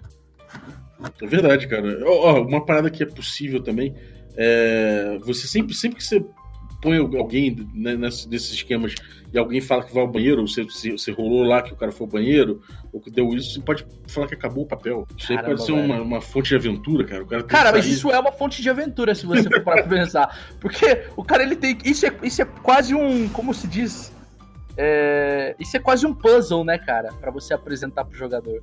É 1.22 1.25
verdade, 1.25 1.68
cara. 1.68 2.00
Ó, 2.06 2.42
uma 2.42 2.66
parada 2.66 2.90
que 2.90 3.01
é 3.01 3.06
possível 3.06 3.63
também 3.63 3.96
é. 4.38 5.18
Você 5.24 5.48
sempre, 5.48 5.74
sempre 5.74 5.98
que 5.98 6.04
você 6.04 6.24
põe 6.82 6.98
alguém 6.98 7.56
né, 7.74 7.96
nesse- 7.96 8.28
nesses 8.28 8.52
esquemas 8.52 8.96
e 9.34 9.38
alguém 9.38 9.62
fala 9.62 9.84
que 9.84 9.94
vai 9.94 10.02
ao 10.04 10.10
banheiro, 10.10 10.42
ou 10.42 10.48
você, 10.48 11.12
rolou 11.12 11.44
lá 11.44 11.62
que 11.62 11.72
o 11.72 11.76
cara 11.76 11.92
foi 11.92 12.06
ao 12.06 12.12
banheiro, 12.12 12.62
ou 12.92 13.00
que 13.00 13.10
deu 13.10 13.30
isso, 13.34 13.54
você 13.54 13.62
pode 13.62 13.86
falar 14.08 14.28
que 14.28 14.34
acabou 14.34 14.64
o 14.64 14.68
papel. 14.68 15.08
Isso 15.16 15.32
aí 15.32 15.38
Caramba, 15.38 15.56
pode 15.56 15.66
ser 15.66 15.72
uma, 15.72 16.02
uma 16.02 16.22
fonte 16.22 16.50
de 16.50 16.56
aventura, 16.56 17.06
cara. 17.06 17.44
Cara, 17.44 17.72
mas 17.72 17.86
isso 17.86 18.10
é 18.12 18.20
uma 18.20 18.32
fonte 18.32 18.62
de 18.62 18.70
aventura, 18.70 19.16
se 19.16 19.26
você 19.26 19.44
for 19.44 19.62
parar 19.64 19.84
pra 19.84 19.98
pensar. 19.98 20.56
Porque 20.60 21.04
o 21.16 21.24
cara, 21.24 21.44
ele 21.44 21.56
tem. 21.56 21.78
Isso 21.86 22.06
é, 22.06 22.14
isso 22.24 22.42
é 22.42 22.46
quase 22.46 22.94
um. 22.94 23.30
Como 23.30 23.54
se 23.54 23.68
diz? 23.68 24.12
É, 24.76 25.56
isso 25.60 25.78
é 25.78 25.80
quase 25.80 26.06
um 26.06 26.14
puzzle, 26.14 26.64
né, 26.64 26.78
cara? 26.78 27.14
Pra 27.14 27.32
você 27.32 27.54
apresentar 27.54 28.04
pro 28.06 28.18
jogador. 28.18 28.62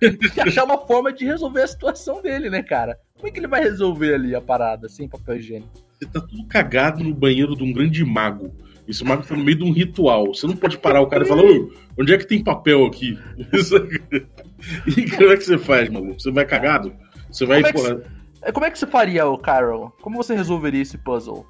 Tem 0.00 0.16
que 0.16 0.40
achar 0.40 0.64
uma 0.64 0.78
forma 0.78 1.12
de 1.12 1.24
resolver 1.24 1.62
a 1.62 1.66
situação 1.66 2.20
dele, 2.22 2.50
né, 2.50 2.62
cara? 2.62 2.98
Como 3.14 3.28
é 3.28 3.30
que 3.30 3.38
ele 3.38 3.46
vai 3.46 3.62
resolver 3.62 4.14
ali 4.14 4.34
a 4.34 4.40
parada, 4.40 4.88
sem 4.88 5.08
papel 5.08 5.36
higiênico? 5.36 5.85
Você 5.98 6.06
tá 6.06 6.20
tudo 6.20 6.46
cagado 6.46 7.02
no 7.02 7.14
banheiro 7.14 7.56
de 7.56 7.64
um 7.64 7.72
grande 7.72 8.04
mago. 8.04 8.54
Esse 8.86 9.02
mago 9.02 9.26
tá 9.26 9.34
no 9.34 9.42
meio 9.42 9.58
de 9.58 9.64
um 9.64 9.72
ritual. 9.72 10.26
Você 10.34 10.46
não 10.46 10.56
pode 10.56 10.78
parar 10.78 11.00
o 11.00 11.06
cara 11.06 11.24
e 11.24 11.26
falar, 11.26 11.42
Ô, 11.42 11.72
onde 11.98 12.14
é 12.14 12.18
que 12.18 12.26
tem 12.26 12.44
papel 12.44 12.84
aqui? 12.86 13.18
e 14.96 15.10
como 15.10 15.30
é 15.30 15.36
que 15.36 15.44
você 15.44 15.58
faz, 15.58 15.88
maluco? 15.88 16.20
Você 16.20 16.30
vai 16.30 16.44
cagado? 16.44 16.92
Você 17.30 17.44
vai, 17.46 17.62
Como 17.72 17.86
é 17.86 17.94
que 17.94 18.02
É, 18.42 18.52
Como 18.52 18.66
é 18.66 18.70
que 18.70 18.78
você 18.78 18.86
faria, 18.86 19.26
o 19.26 19.38
Carol? 19.38 19.92
Como 20.00 20.16
você 20.16 20.34
resolveria 20.34 20.82
esse 20.82 20.98
puzzle? 20.98 21.46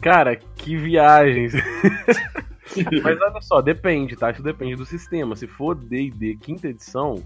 Cara, 0.00 0.36
que 0.36 0.76
viagens. 0.76 1.52
Mas 3.02 3.20
olha 3.20 3.40
só, 3.40 3.60
depende, 3.60 4.16
tá? 4.16 4.30
Isso 4.30 4.42
depende 4.42 4.76
do 4.76 4.86
sistema. 4.86 5.34
Se 5.34 5.46
for 5.46 5.74
D&D 5.74 6.38
quinta 6.40 6.68
edição, 6.68 7.22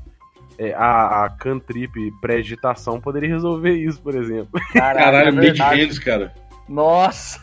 é, 0.59 0.73
a, 0.73 1.25
a 1.25 1.31
Cantrip 1.31 1.93
pré-digitação 2.21 3.01
poderia 3.01 3.29
resolver 3.29 3.75
isso, 3.75 4.01
por 4.01 4.15
exemplo. 4.15 4.61
Caralho, 4.73 5.29
é 5.29 5.31
Made 5.31 5.47
verdade. 5.49 5.81
Hands, 5.83 5.99
cara. 5.99 6.33
Nossa! 6.73 7.39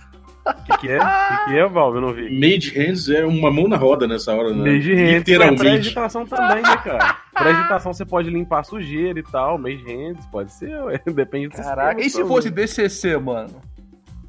O 0.45 0.63
que, 0.63 0.77
que 0.79 0.89
é? 0.89 0.97
O 0.97 0.99
que, 0.99 1.45
que 1.45 1.57
é, 1.59 1.67
Val? 1.67 1.93
Eu 1.93 2.01
não 2.01 2.13
vi. 2.13 2.33
Made 2.33 2.71
Hands 2.71 3.09
é 3.09 3.23
uma 3.23 3.51
mão 3.51 3.67
na 3.67 3.77
roda 3.77 4.07
nessa 4.07 4.33
hora, 4.33 4.51
né? 4.51 4.71
Mage 4.71 4.93
Hands, 4.93 5.13
é 5.13 5.17
Literalmente. 5.17 5.59
pré-digitação 5.61 6.25
também, 6.25 6.63
né, 6.63 6.77
cara? 6.77 7.17
Pré-digitação 7.33 7.93
você 7.93 8.05
pode 8.05 8.29
limpar 8.29 8.63
sujeira 8.63 9.19
e 9.19 9.23
tal, 9.23 9.59
Mage 9.59 9.83
Hands, 9.85 10.25
pode 10.31 10.51
ser, 10.51 10.81
ué. 10.83 10.99
depende 11.13 11.49
do 11.49 11.55
Caraca, 11.55 12.01
sistema. 12.01 12.07
e 12.07 12.09
se 12.09 12.27
fosse 12.27 12.49
DCC, 12.49 13.17
mano? 13.17 13.61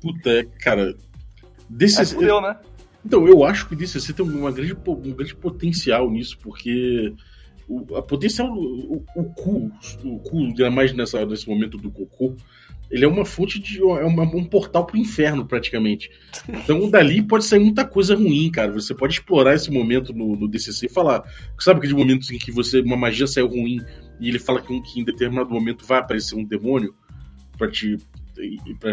Puta, 0.01 0.31
é, 0.31 0.45
cara. 0.61 0.89
Aí 0.89 0.97
Desse, 1.69 2.15
fudeu, 2.15 2.41
né? 2.41 2.57
então, 3.05 3.27
eu 3.27 3.45
acho 3.45 3.67
que 3.69 3.75
o 3.75 3.77
DCC 3.77 4.13
tem 4.13 4.27
uma 4.27 4.51
grande, 4.51 4.75
um 4.75 5.15
grande 5.15 5.35
potencial 5.35 6.11
nisso, 6.11 6.37
porque 6.43 7.15
o, 7.69 7.97
a 7.97 8.03
potencial, 8.03 8.53
o, 8.53 9.05
o 9.15 9.25
cu, 9.25 9.71
o 10.05 10.19
cu, 10.19 10.39
ainda 10.39 10.71
mais 10.71 10.93
nessa, 10.93 11.25
nesse 11.25 11.49
momento 11.49 11.79
do 11.79 11.91
cocô, 11.91 12.35
ele 12.91 13.05
é 13.05 13.09
uma 13.09 13.25
fonte 13.25 13.59
de. 13.61 13.79
É 13.79 14.05
uma- 14.05 14.25
um 14.25 14.45
portal 14.45 14.85
pro 14.85 14.97
inferno, 14.97 15.47
praticamente. 15.47 16.11
Então, 16.49 16.91
dali 16.91 17.23
pode 17.23 17.45
sair 17.45 17.61
muita 17.61 17.85
coisa 17.85 18.15
ruim, 18.15 18.51
cara. 18.51 18.73
Você 18.73 18.95
pode 18.95 19.15
explorar 19.15 19.55
esse 19.55 19.71
momento 19.71 20.13
no, 20.13 20.35
no 20.37 20.49
DCC 20.49 20.87
e 20.87 20.89
falar. 20.89 21.23
Sabe 21.59 21.79
aqueles 21.79 21.97
momentos 21.97 22.31
em 22.31 22.39
que 22.39 22.51
você 22.51 22.81
uma 22.81 22.97
magia 22.97 23.27
saiu 23.27 23.47
ruim 23.49 23.79
e 24.21 24.29
ele 24.29 24.39
fala 24.39 24.61
que, 24.61 24.73
um- 24.73 24.83
que 24.83 25.01
em 25.01 25.05
determinado 25.05 25.51
momento 25.51 25.85
vai 25.87 25.99
aparecer 26.01 26.35
um 26.35 26.45
demônio 26.45 26.95
pra 27.57 27.71
te. 27.71 27.97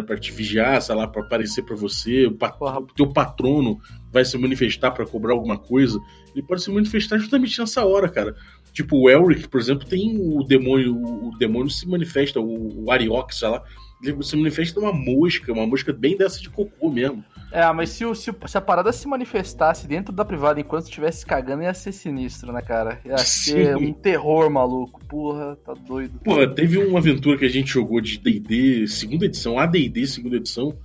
Pra 0.06 0.18
te 0.18 0.32
vigiar, 0.34 0.82
sei 0.82 0.94
lá, 0.94 1.08
pra 1.08 1.22
aparecer 1.22 1.64
pra 1.64 1.76
você, 1.76 2.26
o 2.26 2.34
pat- 2.34 2.58
Porra. 2.58 2.80
o 2.82 2.88
teu 2.88 3.08
patrono 3.08 3.80
vai 4.12 4.26
se 4.26 4.38
manifestar 4.38 4.92
pra 4.92 5.06
cobrar 5.06 5.32
alguma 5.34 5.58
coisa. 5.58 5.98
Ele 6.36 6.46
pode 6.46 6.62
se 6.62 6.70
manifestar 6.70 7.18
justamente 7.18 7.58
nessa 7.58 7.86
hora, 7.86 8.10
cara. 8.10 8.36
Tipo, 8.74 8.98
o 8.98 9.10
Elric, 9.10 9.48
por 9.48 9.62
exemplo, 9.62 9.88
tem 9.88 10.18
o 10.20 10.44
demônio, 10.44 10.94
o 10.98 11.32
demônio 11.40 11.70
se 11.70 11.88
manifesta, 11.88 12.42
o, 12.42 12.84
o 12.86 12.92
Ariox, 12.92 13.38
sei 13.40 13.48
lá, 13.48 13.64
ele 14.04 14.22
se 14.24 14.36
manifesta 14.38 14.80
uma 14.80 14.94
mosca, 14.94 15.52
uma 15.52 15.66
mosca 15.66 15.92
bem 15.92 16.16
dessa 16.18 16.40
de 16.42 16.50
cocô 16.50 16.90
mesmo. 16.90 17.24
É, 17.52 17.72
mas 17.72 17.90
se, 17.92 18.06
o- 18.06 18.14
se, 18.14 18.32
se 18.46 18.58
a 18.58 18.62
parada 18.62 18.92
se 18.92 19.08
manifestasse 19.08 19.88
dentro 19.88 20.14
da 20.14 20.26
privada 20.26 20.60
enquanto 20.60 20.84
estivesse 20.86 21.26
cagando, 21.26 21.64
ia 21.64 21.74
ser 21.74 21.92
sinistro, 21.94 22.52
né, 22.52 22.62
cara? 22.62 23.00
Ia 23.06 23.18
ser 23.20 23.78
Sim. 23.78 23.86
um 23.86 23.94
terror 23.94 24.50
maluco. 24.50 25.00
Porra, 25.06 25.56
tá 25.66 25.74
doido. 25.74 26.20
Porra, 26.20 26.48
teve 26.48 26.78
uma 26.78 27.00
aventura 27.00 27.38
que 27.38 27.46
a 27.46 27.50
gente 27.50 27.72
jogou 27.72 28.02
de 28.02 28.18
D&D, 28.20 28.88
segunda 28.88 29.26
edição, 29.26 29.58
AD&D, 29.58 30.06
segunda 30.08 30.36
edição, 30.36 30.78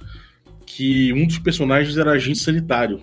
que 0.64 1.12
um 1.12 1.26
dos 1.26 1.38
personagens 1.38 1.98
era 1.98 2.12
agente 2.12 2.38
sanitário. 2.38 3.00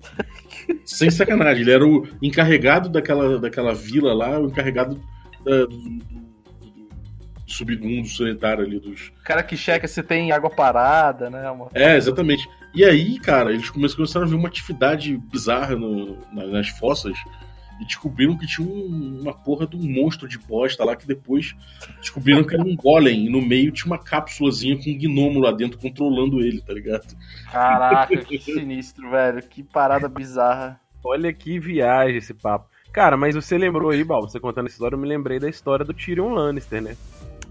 Sem 0.84 1.10
sacanagem, 1.10 1.62
ele 1.62 1.72
era 1.72 1.86
o 1.86 2.06
encarregado 2.22 2.88
daquela, 2.88 3.38
daquela 3.38 3.74
vila 3.74 4.14
lá, 4.14 4.38
o 4.40 4.46
encarregado 4.46 5.00
da- 5.44 5.66
do 5.66 6.21
submundo 7.52 8.08
sanitário 8.08 8.64
ali 8.64 8.78
dos, 8.80 9.12
Cara 9.24 9.42
que 9.42 9.56
checa 9.56 9.86
se 9.86 10.02
tem 10.02 10.32
água 10.32 10.50
parada, 10.50 11.28
né? 11.30 11.50
Uma... 11.50 11.68
É, 11.74 11.96
exatamente. 11.96 12.48
E 12.74 12.84
aí, 12.84 13.18
cara, 13.18 13.52
eles 13.52 13.68
come- 13.70 13.88
começaram 13.94 14.26
a 14.26 14.28
ver 14.28 14.34
uma 14.36 14.48
atividade 14.48 15.16
bizarra 15.16 15.76
no- 15.76 16.16
na- 16.32 16.46
nas 16.46 16.68
fossas 16.70 17.16
e 17.80 17.84
descobriram 17.84 18.36
que 18.38 18.46
tinha 18.46 18.66
um- 18.66 19.18
uma 19.22 19.34
porra 19.34 19.66
de 19.66 19.76
um 19.76 19.82
monstro 19.82 20.26
de 20.28 20.38
bosta 20.38 20.84
lá 20.84 20.94
que 20.96 21.06
depois 21.06 21.54
descobriram 22.00 22.44
que 22.44 22.54
era 22.54 22.62
um 22.62 22.74
golem 22.76 23.26
e 23.26 23.30
no 23.30 23.42
meio 23.42 23.72
tinha 23.72 23.86
uma 23.86 23.98
cápsulazinha 23.98 24.76
com 24.76 24.90
um 24.90 24.98
gnomo 24.98 25.40
lá 25.40 25.50
dentro 25.52 25.78
controlando 25.78 26.40
ele, 26.40 26.60
tá 26.62 26.72
ligado? 26.72 27.06
Caraca, 27.50 28.16
que 28.24 28.38
sinistro, 28.38 29.10
velho. 29.10 29.42
Que 29.42 29.62
parada 29.62 30.08
bizarra. 30.08 30.80
Olha 31.04 31.32
que 31.32 31.58
viagem 31.58 32.16
esse 32.18 32.32
papo. 32.32 32.70
Cara, 32.92 33.16
mas 33.16 33.34
você 33.34 33.56
lembrou 33.58 33.90
aí, 33.90 34.04
Bal, 34.04 34.22
você 34.22 34.38
contando 34.38 34.66
essa 34.66 34.74
história, 34.74 34.94
eu 34.94 35.00
me 35.00 35.08
lembrei 35.08 35.38
da 35.40 35.48
história 35.48 35.84
do 35.84 35.94
Tyrion 35.94 36.28
Lannister, 36.28 36.80
né? 36.82 36.94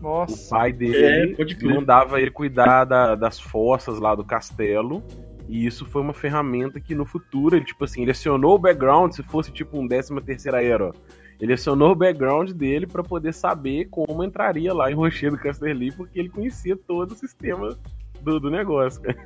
O 0.01 0.03
Nossa. 0.03 0.49
pai 0.49 0.73
dele 0.73 0.97
É, 0.97 1.27
pode 1.35 1.55
crer. 1.55 1.73
mandava 1.75 2.19
ele 2.19 2.31
cuidar 2.31 2.85
da- 2.85 3.13
das 3.15 3.39
fossas 3.39 3.99
lá 3.99 4.15
do 4.15 4.23
castelo. 4.25 5.03
E 5.47 5.65
isso 5.65 5.85
foi 5.85 6.01
uma 6.01 6.13
ferramenta 6.13 6.79
que 6.79 6.95
no 6.95 7.05
futuro, 7.05 7.55
ele, 7.55 7.65
tipo 7.65 7.83
assim, 7.83 8.01
ele 8.03 8.11
acionou 8.11 8.55
o 8.55 8.59
background, 8.59 9.11
se 9.11 9.21
fosse 9.21 9.51
tipo 9.51 9.77
um 9.79 9.87
13 9.87 10.19
terceira 10.21 10.63
era. 10.63 10.91
Ele 11.39 11.53
acionou 11.53 11.91
o 11.91 11.95
background 11.95 12.51
dele 12.51 12.87
pra 12.87 13.03
poder 13.03 13.33
saber 13.33 13.85
como 13.89 14.23
entraria 14.23 14.73
lá 14.73 14.89
em 14.91 14.95
Rochedo 14.95 15.37
Casterly, 15.37 15.91
porque 15.91 16.19
ele 16.19 16.29
conhecia 16.29 16.77
todo 16.77 17.11
o 17.11 17.15
sistema 17.15 17.75
do, 18.21 18.39
do 18.39 18.49
negócio, 18.51 19.01
cara. 19.01 19.17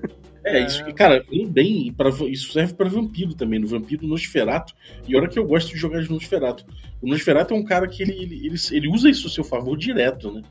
É, 0.44 0.66
isso, 0.66 0.84
cara, 0.94 1.24
bem, 1.50 1.92
pra, 1.92 2.10
isso 2.30 2.54
serve 2.54 2.74
para 2.74 2.88
vampiro 2.90 3.34
também, 3.36 3.60
no 3.60 3.68
vampiro 3.68 4.08
Nosferato. 4.08 4.74
E 5.08 5.16
olha 5.16 5.28
que 5.28 5.38
eu 5.38 5.46
gosto 5.46 5.72
de 5.74 5.78
jogar 5.78 6.02
de 6.02 6.10
Nosferato. 6.10 6.66
O 7.02 7.08
Nosferato 7.08 7.54
é 7.54 7.58
um 7.58 7.66
cara 7.66 7.88
que 7.88 8.02
ele, 8.02 8.14
ele, 8.14 8.46
ele, 8.48 8.56
ele 8.72 8.88
usa 8.88 9.10
isso 9.10 9.28
a 9.28 9.30
seu 9.30 9.44
favor 9.44 9.76
direto, 9.78 10.32
né? 10.32 10.42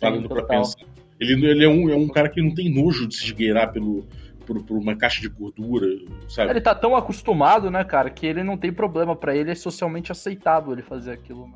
Falando 0.00 0.28
pra 0.28 0.42
pensar. 0.44 0.80
Ele, 1.20 1.46
ele 1.46 1.64
é, 1.64 1.68
um, 1.68 1.90
é 1.90 1.96
um 1.96 2.08
cara 2.08 2.28
que 2.28 2.40
não 2.40 2.54
tem 2.54 2.72
nojo 2.72 3.06
de 3.06 3.16
se 3.16 3.24
esgueirar 3.24 3.72
pelo, 3.72 4.06
por, 4.46 4.62
por, 4.62 4.78
uma 4.78 4.94
caixa 4.94 5.20
de 5.20 5.28
gordura, 5.28 5.86
sabe? 6.28 6.50
Ele 6.50 6.60
tá 6.60 6.74
tão 6.74 6.94
acostumado, 6.94 7.70
né, 7.70 7.82
cara, 7.84 8.08
que 8.08 8.26
ele 8.26 8.42
não 8.42 8.56
tem 8.56 8.72
problema. 8.72 9.16
para 9.16 9.36
ele 9.36 9.50
é 9.50 9.54
socialmente 9.54 10.12
aceitável 10.12 10.72
ele 10.72 10.82
fazer 10.82 11.12
aquilo, 11.12 11.46
né? 11.46 11.54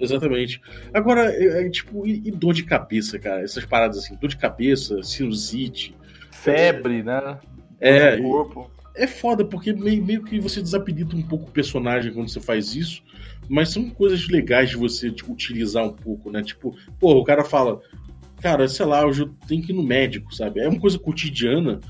Exatamente. 0.00 0.60
Agora, 0.92 1.30
é, 1.32 1.66
é, 1.66 1.70
tipo, 1.70 2.06
e, 2.06 2.22
e, 2.26 2.30
dor 2.30 2.52
de 2.54 2.64
cabeça, 2.64 3.18
cara? 3.18 3.42
Essas 3.42 3.64
paradas 3.64 3.98
assim, 3.98 4.16
dor 4.16 4.28
de 4.28 4.36
cabeça, 4.36 5.02
sinusite, 5.02 5.94
febre, 6.32 7.02
né? 7.02 7.38
É. 7.80 8.16
corpo. 8.16 8.70
É 8.94 9.06
foda, 9.06 9.44
porque 9.44 9.72
meio, 9.72 10.04
meio 10.04 10.22
que 10.22 10.38
você 10.38 10.62
desapelida 10.62 11.16
um 11.16 11.22
pouco 11.22 11.48
o 11.48 11.52
personagem 11.52 12.12
quando 12.12 12.28
você 12.28 12.40
faz 12.40 12.76
isso, 12.76 13.02
mas 13.48 13.70
são 13.70 13.90
coisas 13.90 14.28
legais 14.28 14.70
de 14.70 14.76
você 14.76 15.10
tipo, 15.10 15.32
utilizar 15.32 15.84
um 15.84 15.92
pouco, 15.92 16.30
né? 16.30 16.42
Tipo, 16.42 16.76
pô, 16.98 17.14
o 17.14 17.24
cara 17.24 17.44
fala, 17.44 17.80
cara, 18.40 18.68
sei 18.68 18.86
lá, 18.86 19.04
hoje 19.04 19.22
eu 19.22 19.34
tenho 19.48 19.62
que 19.62 19.72
ir 19.72 19.74
no 19.74 19.82
médico, 19.82 20.34
sabe? 20.34 20.60
É 20.60 20.68
uma 20.68 20.78
coisa 20.78 20.98
cotidiana, 20.98 21.80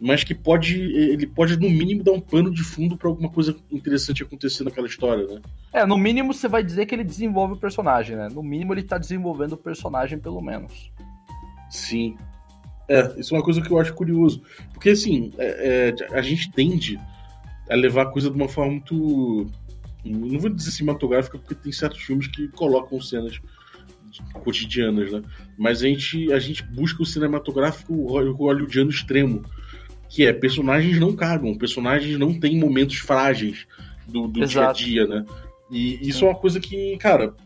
mas 0.00 0.24
que 0.24 0.34
pode, 0.34 0.80
ele 0.80 1.26
pode 1.26 1.58
no 1.58 1.68
mínimo 1.68 2.02
dar 2.02 2.12
um 2.12 2.20
pano 2.20 2.50
de 2.50 2.62
fundo 2.62 2.96
para 2.96 3.08
alguma 3.08 3.28
coisa 3.28 3.54
interessante 3.70 4.22
acontecer 4.22 4.64
naquela 4.64 4.86
história, 4.86 5.26
né? 5.26 5.40
É, 5.72 5.84
no 5.84 5.98
mínimo 5.98 6.32
você 6.32 6.48
vai 6.48 6.64
dizer 6.64 6.86
que 6.86 6.94
ele 6.94 7.04
desenvolve 7.04 7.54
o 7.54 7.58
personagem, 7.58 8.16
né? 8.16 8.28
No 8.32 8.42
mínimo 8.42 8.72
ele 8.72 8.82
tá 8.82 8.96
desenvolvendo 8.96 9.52
o 9.52 9.58
personagem 9.58 10.18
pelo 10.18 10.40
menos. 10.40 10.90
Sim. 11.68 12.16
É, 12.90 13.20
isso 13.20 13.32
é 13.32 13.38
uma 13.38 13.44
coisa 13.44 13.62
que 13.62 13.70
eu 13.70 13.78
acho 13.78 13.94
curioso. 13.94 14.42
Porque, 14.74 14.90
assim, 14.90 15.32
é, 15.38 15.94
é, 16.10 16.18
a 16.18 16.20
gente 16.20 16.50
tende 16.50 16.98
a 17.70 17.76
levar 17.76 18.02
a 18.02 18.10
coisa 18.10 18.28
de 18.28 18.34
uma 18.34 18.48
forma 18.48 18.72
muito. 18.72 19.46
Não 20.04 20.40
vou 20.40 20.50
dizer 20.50 20.72
cinematográfica, 20.72 21.38
porque 21.38 21.54
tem 21.54 21.70
certos 21.70 22.00
filmes 22.02 22.26
que 22.26 22.48
colocam 22.48 23.00
cenas 23.00 23.40
cotidianas, 24.42 25.12
né? 25.12 25.22
Mas 25.56 25.84
a 25.84 25.86
gente, 25.86 26.32
a 26.32 26.40
gente 26.40 26.64
busca 26.64 27.00
o 27.00 27.06
cinematográfico 27.06 27.94
hollywoodiano 28.06 28.90
extremo, 28.90 29.42
que 30.08 30.26
é 30.26 30.32
personagens 30.32 30.98
não 30.98 31.14
cagam, 31.14 31.56
personagens 31.56 32.18
não 32.18 32.40
têm 32.40 32.58
momentos 32.58 32.96
frágeis 32.96 33.68
do, 34.08 34.26
do 34.26 34.44
dia 34.44 34.68
a 34.68 34.72
dia, 34.72 35.06
né? 35.06 35.24
E 35.70 36.08
isso 36.08 36.24
é 36.24 36.28
uma 36.28 36.34
coisa 36.34 36.58
que, 36.58 36.96
cara, 36.96 37.36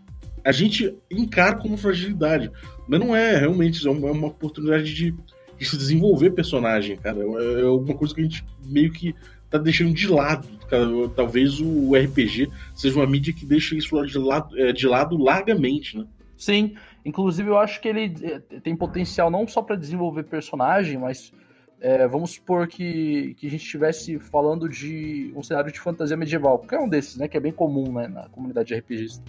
a 0.42 0.52
gente 0.52 0.96
encara 1.10 1.56
como 1.56 1.76
fragilidade. 1.76 2.50
Mas 2.86 3.00
não 3.00 3.14
é, 3.14 3.36
realmente, 3.36 3.86
é 3.86 3.90
uma, 3.90 4.08
é 4.08 4.12
uma 4.12 4.28
oportunidade 4.28 4.94
de 4.94 5.14
de 5.58 5.64
se 5.64 5.76
desenvolver 5.76 6.30
personagem, 6.30 6.96
cara. 6.96 7.18
É, 7.18 7.60
é 7.62 7.68
uma 7.68 7.94
coisa 7.94 8.14
que 8.14 8.20
a 8.20 8.24
gente 8.24 8.44
meio 8.64 8.92
que 8.92 9.14
tá 9.50 9.58
deixando 9.58 9.92
de 9.92 10.08
lado. 10.08 10.48
Cara. 10.68 10.86
Talvez 11.14 11.60
o 11.60 11.94
RPG 11.94 12.50
seja 12.74 12.96
uma 12.96 13.06
mídia 13.06 13.32
que 13.32 13.46
deixa 13.46 13.74
isso 13.76 14.00
de 14.06 14.18
lado, 14.18 14.58
é, 14.58 14.72
de 14.72 14.86
lado 14.86 15.16
largamente, 15.16 15.98
né? 15.98 16.06
Sim, 16.36 16.74
inclusive 17.04 17.48
eu 17.48 17.56
acho 17.56 17.80
que 17.80 17.88
ele 17.88 18.12
é, 18.22 18.38
tem 18.60 18.76
potencial 18.76 19.30
não 19.30 19.46
só 19.46 19.62
para 19.62 19.76
desenvolver 19.76 20.24
personagem, 20.24 20.98
mas 20.98 21.32
é, 21.80 22.08
vamos 22.08 22.32
supor 22.32 22.66
que, 22.66 23.34
que 23.38 23.46
a 23.46 23.50
gente 23.50 23.62
estivesse 23.62 24.18
falando 24.18 24.68
de 24.68 25.32
um 25.36 25.42
cenário 25.42 25.70
de 25.70 25.78
fantasia 25.78 26.16
medieval, 26.16 26.58
que 26.58 26.74
é 26.74 26.80
um 26.80 26.88
desses, 26.88 27.16
né? 27.16 27.28
Que 27.28 27.36
é 27.36 27.40
bem 27.40 27.52
comum 27.52 27.92
né, 27.92 28.08
na 28.08 28.28
comunidade 28.28 28.74
RPGista 28.74 29.22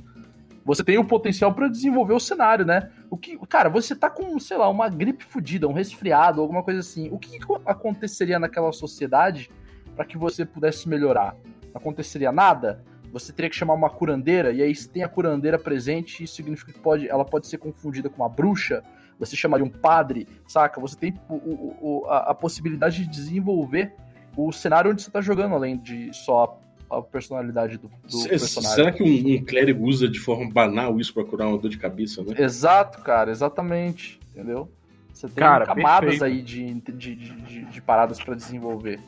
você 0.65 0.83
tem 0.83 0.97
o 0.97 1.05
potencial 1.05 1.53
para 1.53 1.67
desenvolver 1.67 2.13
o 2.13 2.19
cenário, 2.19 2.65
né? 2.65 2.89
O 3.07 3.15
que, 3.15 3.37
cara, 3.45 3.69
você 3.69 3.95
tá 3.95 4.09
com, 4.09 4.39
sei 4.39 4.57
lá, 4.57 4.67
uma 4.67 4.89
gripe 4.89 5.23
fodida, 5.23 5.67
um 5.67 5.73
resfriado, 5.73 6.41
alguma 6.41 6.63
coisa 6.63 6.79
assim. 6.79 7.07
O 7.11 7.19
que 7.19 7.37
aconteceria 7.63 8.39
naquela 8.39 8.71
sociedade 8.71 9.51
para 9.95 10.03
que 10.03 10.17
você 10.17 10.43
pudesse 10.43 10.89
melhorar? 10.89 11.35
Aconteceria 11.71 12.31
nada? 12.31 12.83
Você 13.13 13.31
teria 13.31 13.49
que 13.49 13.55
chamar 13.55 13.75
uma 13.75 13.91
curandeira, 13.91 14.51
e 14.51 14.61
aí 14.63 14.75
se 14.75 14.89
tem 14.89 15.03
a 15.03 15.07
curandeira 15.07 15.59
presente, 15.59 16.23
isso 16.23 16.35
significa 16.35 16.73
que 16.73 16.79
pode, 16.79 17.07
ela 17.07 17.23
pode 17.23 17.45
ser 17.45 17.59
confundida 17.59 18.09
com 18.09 18.23
uma 18.23 18.27
bruxa, 18.27 18.83
você 19.19 19.35
chamaria 19.35 19.65
um 19.65 19.69
padre, 19.69 20.27
saca? 20.47 20.81
Você 20.81 20.97
tem 20.97 21.13
o, 21.29 21.35
o, 21.35 22.05
a, 22.07 22.31
a 22.31 22.33
possibilidade 22.33 23.03
de 23.03 23.07
desenvolver 23.07 23.93
o 24.35 24.51
cenário 24.51 24.91
onde 24.91 25.01
você 25.01 25.11
tá 25.11 25.21
jogando, 25.21 25.55
além 25.55 25.77
de 25.77 26.11
só 26.11 26.59
a 26.89 27.01
personalidade 27.01 27.77
do, 27.77 27.87
do 27.87 28.27
personagem. 28.29 28.75
Será 28.75 28.91
que 28.91 29.03
um, 29.03 29.35
um, 29.35 29.43
clérigo 29.43 29.85
usa 29.85 30.07
de 30.07 30.19
forma 30.19 30.49
banal 30.49 30.99
isso 30.99 31.13
pra 31.13 31.23
curar 31.23 31.47
uma 31.47 31.57
dor 31.57 31.69
de 31.69 31.77
cabeça, 31.77 32.23
né? 32.23 32.35
Exato, 32.37 33.01
cara, 33.01 33.31
exatamente. 33.31 34.19
Entendeu? 34.31 34.69
Você 35.13 35.27
tem 35.27 35.35
cara, 35.35 35.65
camadas 35.65 36.19
perfeito. 36.19 36.23
aí 36.25 36.41
de, 36.41 36.73
de, 36.91 37.15
de, 37.15 37.65
de 37.65 37.81
paradas 37.81 38.19
para 38.19 38.35
desenvolver. 38.35 38.99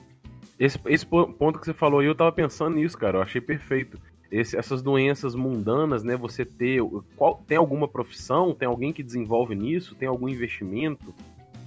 Esse, 0.59 0.79
esse 0.85 1.05
ponto 1.05 1.59
que 1.59 1.65
você 1.65 1.73
falou 1.73 1.99
aí, 1.99 2.07
eu 2.07 2.15
tava 2.15 2.31
pensando 2.31 2.75
nisso, 2.75 2.97
cara. 2.97 3.17
Eu 3.17 3.21
achei 3.21 3.41
perfeito. 3.41 3.99
Esse, 4.31 4.57
essas 4.57 4.81
doenças 4.81 5.35
mundanas, 5.35 6.03
né? 6.03 6.15
Você 6.17 6.43
ter. 6.43 6.81
Qual, 7.15 7.43
tem 7.47 7.57
alguma 7.57 7.87
profissão? 7.87 8.55
Tem 8.55 8.67
alguém 8.67 8.91
que 8.91 9.03
desenvolve 9.03 9.53
nisso? 9.53 9.95
Tem 9.95 10.07
algum 10.07 10.27
investimento? 10.27 11.13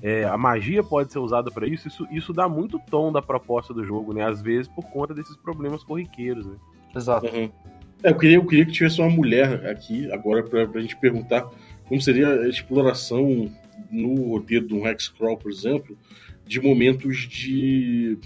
É, 0.02 0.24
a 0.24 0.36
magia 0.36 0.82
pode 0.82 1.12
ser 1.12 1.18
usada 1.18 1.50
para 1.50 1.66
isso, 1.66 1.88
isso, 1.88 2.08
isso 2.10 2.32
dá 2.32 2.48
muito 2.48 2.80
tom 2.90 3.12
da 3.12 3.20
proposta 3.20 3.74
do 3.74 3.84
jogo, 3.84 4.12
né? 4.14 4.24
Às 4.24 4.40
vezes 4.40 4.68
por 4.68 4.84
conta 4.84 5.12
desses 5.12 5.36
problemas 5.36 5.84
corriqueiros, 5.84 6.46
né? 6.46 6.54
Exato. 6.94 7.26
Uhum. 7.26 7.50
É, 8.02 8.10
eu, 8.10 8.16
queria, 8.16 8.36
eu 8.36 8.46
queria 8.46 8.64
que 8.64 8.72
tivesse 8.72 9.00
uma 9.00 9.10
mulher 9.10 9.66
aqui 9.66 10.10
agora 10.10 10.42
pra, 10.42 10.66
pra 10.66 10.80
gente 10.80 10.96
perguntar 10.96 11.46
como 11.86 12.00
seria 12.00 12.28
a 12.28 12.48
exploração 12.48 13.50
no 13.90 14.28
roteiro 14.30 14.66
de 14.66 14.74
um 14.74 14.86
Hexcrawl, 14.86 15.36
por 15.36 15.50
exemplo, 15.50 15.96
de 16.46 16.60
momentos 16.60 17.18
de, 17.28 18.18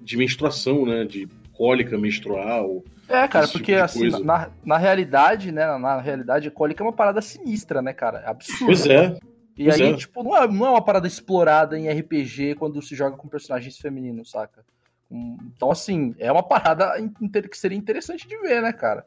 de 0.00 0.16
menstruação, 0.16 0.86
né? 0.86 1.04
De 1.04 1.28
cólica 1.52 1.98
menstrual. 1.98 2.82
É, 3.08 3.26
cara, 3.26 3.46
tipo 3.46 3.58
porque 3.58 3.74
assim, 3.74 4.10
na, 4.22 4.50
na 4.64 4.78
realidade, 4.78 5.50
né? 5.52 5.66
Na 5.78 6.00
realidade, 6.00 6.48
a 6.48 6.50
cólica 6.50 6.82
é 6.82 6.86
uma 6.86 6.92
parada 6.92 7.20
sinistra, 7.20 7.82
né, 7.82 7.92
cara? 7.92 8.20
É 8.20 8.30
absurdo. 8.30 8.66
Pois 8.66 8.86
é. 8.86 9.18
E 9.58 9.64
pois 9.64 9.80
aí, 9.80 9.88
é. 9.88 9.96
tipo, 9.96 10.22
não 10.22 10.36
é, 10.36 10.46
não 10.46 10.66
é 10.66 10.70
uma 10.70 10.84
parada 10.84 11.08
explorada 11.08 11.76
em 11.76 11.90
RPG 11.90 12.54
quando 12.54 12.80
se 12.80 12.94
joga 12.94 13.16
com 13.16 13.26
personagens 13.26 13.76
femininos, 13.76 14.30
saca? 14.30 14.64
Então, 15.10 15.72
assim, 15.72 16.14
é 16.18 16.30
uma 16.30 16.44
parada 16.44 16.92
que 17.50 17.58
seria 17.58 17.76
interessante 17.76 18.28
de 18.28 18.38
ver, 18.38 18.62
né, 18.62 18.72
cara? 18.72 19.04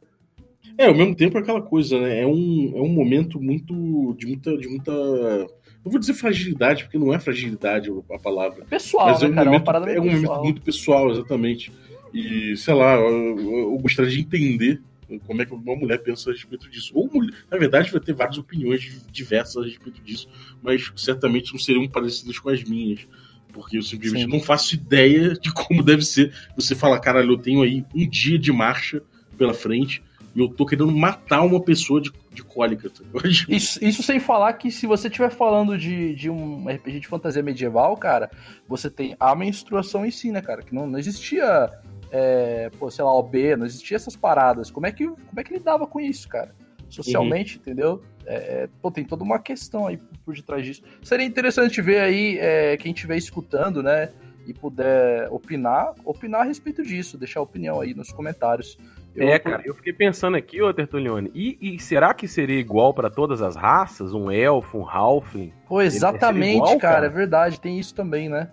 É, 0.78 0.88
ao 0.88 0.94
mesmo 0.94 1.16
tempo 1.16 1.38
é 1.38 1.42
aquela 1.42 1.62
coisa, 1.62 2.00
né? 2.00 2.22
É 2.22 2.28
um, 2.28 2.74
é 2.76 2.82
um 2.82 2.90
momento 2.90 3.40
muito. 3.40 4.14
de 4.18 4.28
muita. 4.28 4.58
De 4.58 4.68
muita 4.68 4.92
não 4.92 5.92
vou 5.92 6.00
dizer 6.00 6.14
fragilidade, 6.14 6.84
porque 6.84 6.98
não 6.98 7.14
é 7.14 7.20
fragilidade 7.20 7.90
a 8.12 8.20
palavra. 8.20 8.66
Pessoal, 8.66 9.08
mas 9.08 9.24
é 9.24 9.28
né, 9.28 9.32
um 9.32 9.36
cara? 9.64 9.80
Momento, 9.80 9.88
é 9.88 9.96
é 9.96 10.00
um 10.00 10.04
pessoal. 10.04 10.22
momento 10.22 10.44
muito 10.44 10.62
pessoal, 10.62 11.12
exatamente. 11.12 11.72
E, 12.14 12.56
sei 12.58 12.74
lá, 12.74 12.96
eu, 12.96 13.40
eu 13.40 13.78
gostaria 13.80 14.12
de 14.12 14.20
entender 14.20 14.82
como 15.20 15.42
é 15.42 15.46
que 15.46 15.54
uma 15.54 15.76
mulher 15.76 16.00
pensa 16.00 16.30
a 16.30 16.34
respeito 16.34 16.70
disso. 16.70 16.92
Ou, 16.96 17.10
na 17.50 17.58
verdade, 17.58 17.92
vai 17.92 18.00
ter 18.00 18.14
várias 18.14 18.38
opiniões 18.38 19.06
diversas 19.12 19.64
a 19.64 19.66
respeito 19.66 20.02
disso, 20.02 20.28
mas 20.62 20.92
certamente 20.96 21.52
não 21.52 21.60
seriam 21.60 21.88
parecidas 21.88 22.40
com 22.40 22.50
as 22.50 22.64
minhas. 22.64 23.08
Porque 23.52 23.78
eu 23.78 23.82
simplesmente 23.82 24.26
Sim. 24.26 24.32
não 24.32 24.40
faço 24.40 24.76
ideia 24.76 25.34
de 25.34 25.52
como 25.54 25.84
deve 25.84 26.04
ser. 26.04 26.34
Você 26.56 26.76
fala, 26.76 27.00
caralho, 27.00 27.34
eu 27.34 27.38
tenho 27.38 27.62
aí 27.62 27.86
um 27.94 28.08
dia 28.08 28.40
de 28.40 28.52
marcha 28.52 29.04
pela 29.38 29.54
frente 29.54 30.02
e 30.34 30.40
eu 30.40 30.48
tô 30.48 30.66
querendo 30.66 30.92
matar 30.92 31.42
uma 31.42 31.62
pessoa 31.62 32.00
de, 32.00 32.12
de 32.34 32.44
cólica. 32.44 32.90
Tá? 32.90 33.04
Isso, 33.50 33.84
isso 33.84 34.02
sem 34.02 34.20
falar 34.20 34.54
que 34.54 34.72
se 34.72 34.88
você 34.88 35.08
estiver 35.08 35.30
falando 35.30 35.78
de, 35.78 36.16
de 36.16 36.30
um 36.30 36.68
RPG 36.70 37.02
de 37.02 37.08
fantasia 37.08 37.44
medieval, 37.44 37.98
cara, 37.98 38.32
você 38.68 38.90
tem 38.90 39.16
a 39.20 39.36
menstruação 39.36 40.06
em 40.06 40.12
si, 40.12 40.32
né, 40.32 40.42
cara? 40.42 40.62
Que 40.62 40.74
não, 40.74 40.88
não 40.88 40.98
existia 40.98 41.70
é, 42.12 42.70
pô, 42.78 42.92
sei 42.92 43.06
lá, 43.06 43.14
OB, 43.16 43.56
não 43.56 43.66
existia 43.66 43.96
essas 43.96 44.16
paradas. 44.16 44.70
Como 44.70 44.86
é 44.86 44.92
que, 44.92 45.08
como 45.08 45.40
é 45.40 45.44
que 45.44 45.54
lidava 45.54 45.88
com 45.88 46.00
isso, 46.00 46.28
cara? 46.28 46.54
Socialmente, 46.90 47.56
uhum. 47.56 47.62
entendeu? 47.62 48.04
É, 48.26 48.36
é, 48.36 48.70
pô, 48.82 48.92
tem 48.92 49.06
toda 49.06 49.24
uma 49.24 49.40
questão 49.40 49.88
aí 49.88 49.98
por 50.26 50.36
detrás 50.36 50.66
disso. 50.66 50.84
Seria 51.02 51.26
interessante 51.26 51.82
ver 51.82 52.02
aí 52.02 52.38
é, 52.38 52.76
quem 52.78 52.92
estiver 52.92 53.18
escutando, 53.18 53.82
né? 53.82 54.10
E 54.46 54.54
puder 54.54 55.32
opinar, 55.32 55.94
opinar 56.04 56.42
a 56.42 56.44
respeito 56.44 56.84
disso, 56.84 57.18
deixar 57.18 57.40
a 57.40 57.44
opinião 57.44 57.80
aí 57.80 57.94
nos 57.94 58.12
comentários. 58.12 58.78
Eu, 59.16 59.28
é, 59.28 59.40
cara, 59.40 59.62
eu 59.66 59.76
fiquei 59.76 59.94
pensando 59.94 60.36
aqui, 60.36 60.62
ô 60.62 60.74
Tertulione, 60.74 61.32
e, 61.34 61.58
e 61.62 61.80
será 61.80 62.14
que 62.14 62.28
seria 62.28 62.60
igual 62.60 62.94
para 62.94 63.10
todas 63.10 63.42
as 63.42 63.56
raças? 63.56 64.14
Um 64.14 64.32
elfo, 64.32 64.80
um 64.80 64.90
halfling? 64.90 65.54
Pô, 65.68 65.82
exatamente, 65.82 66.56
igual, 66.56 66.78
cara, 66.78 66.96
cara, 66.96 67.06
é 67.08 67.10
verdade, 67.10 67.60
tem 67.60 67.78
isso 67.78 67.94
também, 67.94 68.30
né? 68.30 68.50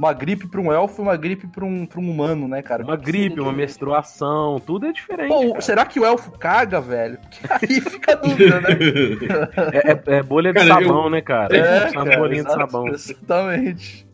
Uma 0.00 0.14
gripe 0.14 0.48
para 0.48 0.58
um 0.62 0.72
elfo 0.72 1.02
e 1.02 1.04
uma 1.04 1.14
gripe 1.14 1.46
para 1.46 1.62
um, 1.62 1.84
pra 1.84 2.00
um 2.00 2.10
humano, 2.10 2.48
né, 2.48 2.62
cara? 2.62 2.82
Uma 2.82 2.96
gripe, 2.96 3.38
uma 3.38 3.52
menstruação, 3.52 4.58
tudo 4.58 4.86
é 4.86 4.92
diferente. 4.92 5.28
Pô, 5.28 5.60
será 5.60 5.84
que 5.84 6.00
o 6.00 6.06
elfo 6.06 6.30
caga, 6.38 6.80
velho? 6.80 7.18
Porque 7.20 7.66
aí 7.66 7.80
fica 7.82 8.12
a 8.12 8.14
dúvida, 8.14 8.62
né? 8.62 8.68
é, 9.74 9.92
é, 9.92 10.16
é, 10.16 10.22
bolha 10.22 10.54
de 10.54 10.58
cara, 10.58 10.82
sabão, 10.82 11.04
eu... 11.04 11.10
né, 11.10 11.20
cara? 11.20 11.54
É, 11.54 11.90
uma 11.90 12.06
bolinha 12.16 12.44
de 12.44 12.50
sabão. 12.50 12.88
Exatamente. 12.88 14.08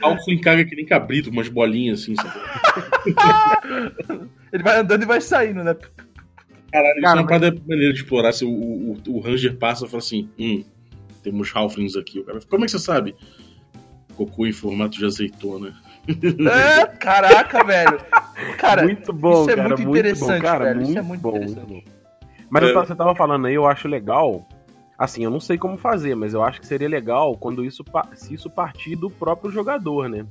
Elfo 0.00 0.40
caga 0.40 0.64
que 0.64 0.76
nem 0.76 0.86
cabrito, 0.86 1.30
umas 1.30 1.48
bolinhas 1.48 2.02
assim, 2.02 2.14
sabe? 2.14 2.38
Ele 4.52 4.62
vai 4.62 4.78
andando 4.78 5.02
e 5.02 5.06
vai 5.06 5.20
saindo, 5.20 5.64
né? 5.64 5.74
Caralho, 6.70 6.98
isso 6.98 7.08
é 7.08 7.12
uma 7.12 7.26
parada 7.26 7.60
maneira 7.66 7.92
de 7.92 7.98
explorar. 7.98 8.32
Se 8.32 8.44
o, 8.44 8.50
o, 8.50 8.96
o 9.08 9.18
Ranger 9.18 9.56
passa 9.56 9.84
e 9.84 9.88
fala 9.88 9.98
assim: 10.00 10.28
hum, 10.38 10.64
temos 11.24 11.50
Halflings 11.52 11.96
aqui. 11.96 12.20
O 12.20 12.24
cara, 12.24 12.38
como 12.48 12.62
é 12.62 12.66
que 12.66 12.72
você 12.72 12.78
sabe? 12.78 13.16
Cocô 14.14 14.46
em 14.46 14.52
formato 14.52 14.98
de 14.98 15.04
azeitona. 15.04 15.74
É, 16.08 16.86
caraca, 16.98 17.64
velho. 17.64 17.98
Cara, 18.58 18.82
muito 18.84 19.12
bom, 19.12 19.42
isso 19.42 19.50
é 19.50 19.56
cara, 19.56 19.68
muito 19.68 19.82
muito 19.82 19.96
interessante, 19.98 20.40
bom, 20.42 20.46
cara, 20.46 20.64
velho. 20.64 20.76
muito 20.76 20.88
isso 20.90 20.98
é 20.98 21.02
muito 21.02 21.20
bom, 21.20 21.36
interessante. 21.36 21.70
muito 21.72 21.84
bom. 21.86 21.92
Mas 22.50 22.62
É. 22.64 22.72
você 22.72 22.94
tava 22.94 23.14
falando 23.14 23.46
aí, 23.46 23.54
eu 23.54 23.66
acho 23.66 23.88
legal. 23.88 24.46
Assim, 24.98 25.24
eu 25.24 25.30
não 25.30 25.40
sei 25.40 25.58
como 25.58 25.76
fazer, 25.76 26.14
mas 26.14 26.34
eu 26.34 26.42
acho 26.42 26.60
que 26.60 26.66
seria 26.66 26.88
legal 26.88 27.36
quando 27.36 27.64
isso 27.64 27.84
se 28.12 28.34
isso 28.34 28.48
partir 28.48 28.94
do 28.96 29.10
próprio 29.10 29.50
jogador, 29.50 30.08
né? 30.08 30.24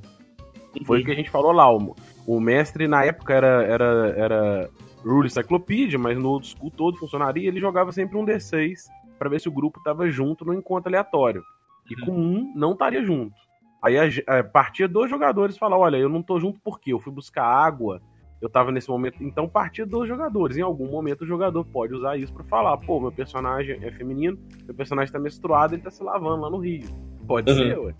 Foi 0.86 1.02
o 1.02 1.04
que 1.04 1.10
a 1.10 1.14
gente 1.14 1.30
falou 1.30 1.52
lá. 1.52 1.70
O, 1.70 1.94
o 2.26 2.40
mestre 2.40 2.88
na 2.88 3.04
época 3.04 3.34
era, 3.34 3.62
era, 3.64 4.14
era 4.16 4.70
Rule 5.04 5.28
Cyclopedia, 5.28 5.98
mas 5.98 6.16
no 6.18 6.30
old 6.30 6.46
school 6.46 6.70
todo 6.70 6.96
funcionaria. 6.96 7.46
Ele 7.46 7.60
jogava 7.60 7.92
sempre 7.92 8.16
um 8.16 8.24
D6 8.24 8.84
pra 9.18 9.28
ver 9.28 9.40
se 9.40 9.48
o 9.48 9.52
grupo 9.52 9.80
tava 9.84 10.08
junto 10.08 10.44
no 10.44 10.54
encontro 10.54 10.88
aleatório. 10.88 11.42
E 11.90 11.94
com 12.04 12.12
um 12.12 12.52
não 12.56 12.72
estaria 12.72 13.04
junto. 13.04 13.34
Aí 13.84 13.98
a, 13.98 14.08
ge- 14.08 14.24
a 14.26 14.42
partia 14.42 14.88
dos 14.88 15.10
jogadores 15.10 15.58
falar: 15.58 15.76
olha, 15.76 15.96
eu 15.96 16.08
não 16.08 16.22
tô 16.22 16.40
junto 16.40 16.58
porque 16.60 16.92
eu 16.92 16.98
fui 17.00 17.12
buscar 17.12 17.44
água. 17.44 18.00
Eu 18.40 18.48
tava 18.48 18.70
nesse 18.72 18.88
momento. 18.88 19.22
Então 19.22 19.48
partia 19.48 19.86
dos 19.86 20.06
jogadores. 20.08 20.56
Em 20.56 20.62
algum 20.62 20.90
momento 20.90 21.22
o 21.22 21.26
jogador 21.26 21.64
pode 21.64 21.94
usar 21.94 22.16
isso 22.16 22.32
pra 22.32 22.44
falar: 22.44 22.76
pô, 22.78 23.00
meu 23.00 23.12
personagem 23.12 23.78
é 23.82 23.90
feminino, 23.90 24.38
meu 24.64 24.74
personagem 24.74 25.12
tá 25.12 25.18
menstruado, 25.18 25.74
ele 25.74 25.82
tá 25.82 25.90
se 25.90 26.02
lavando 26.02 26.42
lá 26.42 26.50
no 26.50 26.58
Rio. 26.58 26.84
Pode 27.26 27.50
Uhum. 27.50 27.56
ser, 27.56 27.78
ué. 27.78 27.94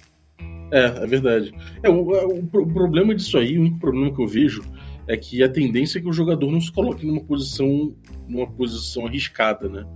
É, 0.73 0.85
é 0.87 1.07
verdade. 1.07 1.55
É, 1.83 1.89
o, 1.89 2.01
o 2.01 2.47
pro- 2.47 2.63
o 2.65 2.73
problema 2.73 3.15
disso 3.15 3.39
aí, 3.39 3.57
o 3.59 3.61
único 3.63 3.79
problema 3.79 4.13
que 4.15 4.21
eu 4.23 4.27
vejo 4.27 4.63
é 5.07 5.17
que 5.17 5.43
a 5.43 5.49
tendência 5.49 5.99
é 5.99 6.03
que 6.03 6.09
o 6.09 6.13
jogador 6.13 6.51
não 6.51 6.61
se 6.61 6.73
coloque 6.73 7.07
numa 7.07 7.23
posição, 7.23 7.95
numa 8.27 8.47
posição 8.51 9.07
arriscada, 9.07 9.69
né? 9.69 9.87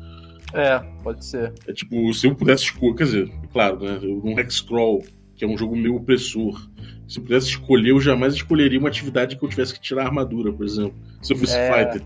É, 0.54 0.78
pode 1.02 1.24
ser. 1.24 1.52
É 1.66 1.72
tipo, 1.72 2.12
se 2.14 2.26
eu 2.26 2.34
pudesse 2.34 2.64
escolher, 2.64 2.94
quer 2.94 3.04
dizer, 3.04 3.30
claro, 3.52 3.80
né? 3.80 3.98
eu- 4.02 4.20
Num 4.24 4.38
Hexcrawl, 4.38 5.02
que 5.38 5.44
é 5.44 5.48
um 5.48 5.56
jogo 5.56 5.76
meio 5.76 5.94
opressor, 5.94 6.60
se 7.06 7.18
eu 7.20 7.22
pudesse 7.22 7.46
escolher, 7.46 7.90
eu 7.90 8.00
jamais 8.00 8.34
escolheria 8.34 8.78
uma 8.78 8.88
atividade 8.88 9.36
que 9.36 9.42
eu 9.44 9.48
tivesse 9.48 9.72
que 9.72 9.80
tirar 9.80 10.02
a 10.02 10.06
armadura, 10.06 10.52
por 10.52 10.66
exemplo. 10.66 10.94
Se 11.22 11.32
eu 11.32 11.38
fosse 11.38 11.56
É. 11.56 11.72
fighter. 11.72 12.02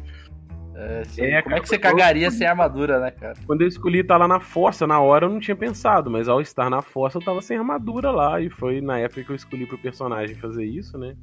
É, 0.74 1.04
se- 1.04 1.20
É, 1.22 1.42
como 1.42 1.54
é 1.56 1.60
que 1.60 1.68
você 1.68 1.78
cara, 1.78 1.94
cagaria 1.94 2.30
sem 2.30 2.46
armadura, 2.46 3.00
né, 3.00 3.10
cara? 3.10 3.34
Quando 3.46 3.62
eu 3.62 3.68
escolhi 3.68 4.00
estar 4.00 4.16
lá 4.16 4.28
na 4.28 4.38
força, 4.40 4.86
na 4.86 5.00
hora 5.00 5.26
eu 5.26 5.30
não 5.30 5.40
tinha 5.40 5.56
pensado, 5.56 6.10
mas 6.10 6.28
ao 6.28 6.40
estar 6.40 6.68
na 6.70 6.82
força 6.82 7.18
eu 7.18 7.22
tava 7.22 7.40
sem 7.40 7.56
armadura 7.56 8.10
lá, 8.10 8.40
e 8.40 8.50
foi 8.50 8.80
na 8.80 8.98
época 8.98 9.22
que 9.24 9.30
eu 9.30 9.36
escolhi 9.36 9.66
pro 9.66 9.78
personagem 9.78 10.34
fazer 10.36 10.64
isso, 10.64 10.98
né? 10.98 11.14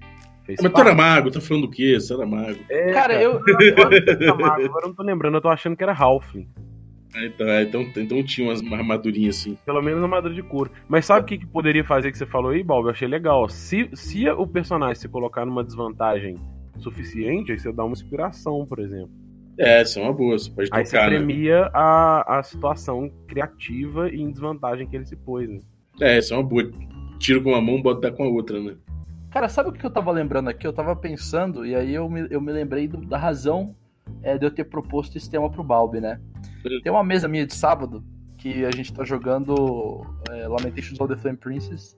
Fez 0.46 0.60
Mas 0.64 0.72
tu 0.72 0.82
era 0.82 0.96
mago, 0.96 1.30
tá 1.30 1.40
falando 1.40 1.68
do 1.68 1.72
quê? 1.72 2.00
Você 2.00 2.14
era 2.14 2.26
mago. 2.26 2.58
É, 2.70 2.92
Cara, 2.92 3.22
eu. 3.22 3.40
Agora 3.40 4.62
eu 4.62 4.88
não 4.88 4.94
tô 4.96 5.04
lembrando, 5.04 5.36
eu 5.38 5.42
tô 5.42 5.50
achando 5.50 5.76
que 5.76 5.84
era 5.84 5.94
Halfling. 5.94 6.48
Ah, 7.16 7.26
então, 7.26 7.48
é, 7.48 7.64
então, 7.64 7.82
então 7.82 8.24
tinha 8.24 8.48
umas 8.48 8.62
armadurinhas 8.72 9.38
assim. 9.40 9.58
Pelo 9.66 9.82
menos 9.82 10.02
armadura 10.04 10.34
de 10.34 10.44
couro. 10.44 10.72
Mas 10.88 11.06
sabe 11.06 11.22
o 11.22 11.26
que, 11.26 11.38
que 11.40 11.46
poderia 11.48 11.84
fazer 11.84 12.12
que 12.12 12.18
você 12.18 12.26
falou 12.26 12.52
aí, 12.52 12.64
Balbi? 12.64 12.88
Eu 12.88 12.92
achei 12.92 13.08
legal. 13.08 13.50
Se, 13.50 13.90
se 13.94 14.30
o 14.30 14.46
personagem 14.46 14.96
se 14.96 15.08
colocar 15.10 15.46
numa 15.46 15.64
desvantagem 15.64 16.38
suficiente, 16.78 17.52
aí 17.52 17.60
você 17.60 17.72
dá 17.72 17.84
uma 17.84 17.94
inspiração, 17.94 18.66
por 18.66 18.80
exemplo. 18.80 19.10
É, 19.58 19.82
isso 19.82 20.00
é 20.00 20.04
uma 20.04 20.14
boa, 20.14 20.38
você 20.38 20.50
pode 20.50 20.70
Aí 20.72 20.86
você 20.86 20.92
trocar, 20.92 21.12
né? 21.12 21.18
premia 21.18 21.70
a, 21.74 22.40
a 22.40 22.44
situação 22.44 23.12
criativa 23.28 24.10
e 24.10 24.22
em 24.22 24.32
desvantagem 24.32 24.88
que 24.88 24.96
ele 24.96 25.06
se 25.06 25.16
pôs, 25.18 25.50
né? 25.50 25.60
É, 26.00 26.18
isso 26.20 26.34
é 26.34 26.38
uma 26.38 26.44
boa. 26.44 26.72
Tira 27.18 27.42
com 27.42 27.50
uma 27.50 27.60
mão, 27.62 27.82
bota 27.82 28.10
com 28.12 28.24
a 28.24 28.28
outra, 28.28 28.58
né? 28.62 28.76
Cara, 29.32 29.50
sabe 29.50 29.70
o 29.70 29.74
que 29.74 29.86
eu 29.86 29.90
tava 29.92 30.12
lembrando 30.12 30.48
aqui? 30.50 30.66
Eu 30.66 30.72
tava 30.72 30.96
pensando, 30.96 31.66
e 31.66 31.76
aí 31.76 31.94
eu 31.94 32.10
me, 32.10 32.26
eu 32.32 32.40
me 32.40 32.52
lembrei 32.54 32.88
do- 32.88 33.06
da 33.06 33.18
razão 33.18 33.76
é, 34.24 34.38
de 34.38 34.46
eu 34.46 34.52
ter 34.52 34.64
proposto 34.64 35.18
esse 35.18 35.30
tema 35.30 35.50
pro 35.50 35.64
Balbi, 35.64 36.00
né? 36.00 36.20
Tem 36.84 36.92
uma 36.92 37.04
mesa 37.04 37.28
minha 37.28 37.46
de 37.46 37.54
sábado 37.54 38.04
que 38.38 38.66
a 38.66 38.72
gente 38.72 38.94
tá 38.94 39.04
jogando 39.04 40.06
é, 40.30 40.48
Lamentations 40.48 41.00
of 41.00 41.14
the 41.14 41.20
Flame 41.20 41.38
Princess. 41.38 41.98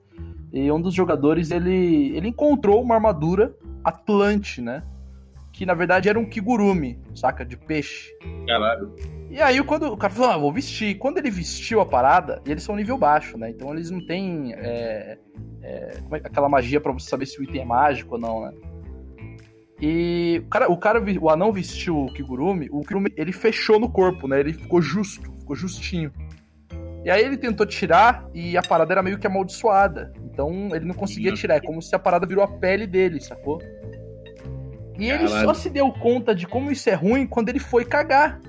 E 0.52 0.70
um 0.70 0.80
dos 0.80 0.92
jogadores, 0.94 1.50
ele, 1.50 2.14
ele 2.16 2.28
encontrou 2.28 2.82
uma 2.82 2.94
armadura 2.96 3.54
Atlante, 3.82 4.60
né? 4.60 4.82
Que 5.52 5.64
na 5.66 5.74
verdade 5.74 6.08
era 6.08 6.18
um 6.18 6.24
Kigurumi, 6.24 6.98
saca? 7.14 7.44
De 7.44 7.56
peixe. 7.56 8.10
Caralho. 8.46 8.94
E 9.30 9.40
aí, 9.40 9.62
quando 9.62 9.86
o 9.86 9.96
cara 9.96 10.12
falou, 10.12 10.30
ah, 10.30 10.36
vou 10.38 10.52
vestir. 10.52 10.96
Quando 10.98 11.18
ele 11.18 11.30
vestiu 11.30 11.80
a 11.80 11.86
parada, 11.86 12.42
e 12.46 12.50
eles 12.50 12.62
são 12.62 12.76
nível 12.76 12.98
baixo, 12.98 13.38
né? 13.38 13.50
Então 13.50 13.72
eles 13.72 13.90
não 13.90 14.04
têm 14.04 14.52
é, 14.54 15.18
é, 15.62 15.98
é 16.10 16.20
que- 16.20 16.26
aquela 16.26 16.48
magia 16.48 16.80
pra 16.80 16.92
você 16.92 17.08
saber 17.08 17.26
se 17.26 17.40
o 17.40 17.44
item 17.44 17.62
é 17.62 17.64
mágico 17.64 18.14
ou 18.14 18.20
não, 18.20 18.42
né? 18.42 18.52
E 19.84 20.40
o 20.44 20.48
cara, 20.48 20.70
o, 20.70 20.76
cara, 20.76 21.02
o 21.20 21.28
anão 21.28 21.52
vestiu 21.52 22.04
o 22.04 22.12
Kigurumi, 22.12 22.68
o 22.70 22.82
Kigurumi, 22.82 23.12
ele 23.16 23.32
fechou 23.32 23.80
no 23.80 23.90
corpo, 23.90 24.28
né? 24.28 24.38
Ele 24.38 24.52
ficou 24.52 24.80
justo, 24.80 25.28
ficou 25.40 25.56
justinho. 25.56 26.12
E 27.04 27.10
aí 27.10 27.20
ele 27.20 27.36
tentou 27.36 27.66
tirar 27.66 28.24
e 28.32 28.56
a 28.56 28.62
parada 28.62 28.94
era 28.94 29.02
meio 29.02 29.18
que 29.18 29.26
amaldiçoada. 29.26 30.12
Então 30.24 30.68
ele 30.72 30.84
não 30.84 30.94
conseguia 30.94 31.32
tirar, 31.32 31.56
é 31.56 31.60
como 31.60 31.82
se 31.82 31.92
a 31.96 31.98
parada 31.98 32.24
virou 32.24 32.44
a 32.44 32.46
pele 32.46 32.86
dele, 32.86 33.20
sacou? 33.20 33.60
E 34.96 35.10
ele 35.10 35.24
Caralho. 35.24 35.46
só 35.46 35.52
se 35.52 35.68
deu 35.68 35.90
conta 35.90 36.32
de 36.32 36.46
como 36.46 36.70
isso 36.70 36.88
é 36.88 36.94
ruim 36.94 37.26
quando 37.26 37.48
ele 37.48 37.58
foi 37.58 37.84
cagar. 37.84 38.40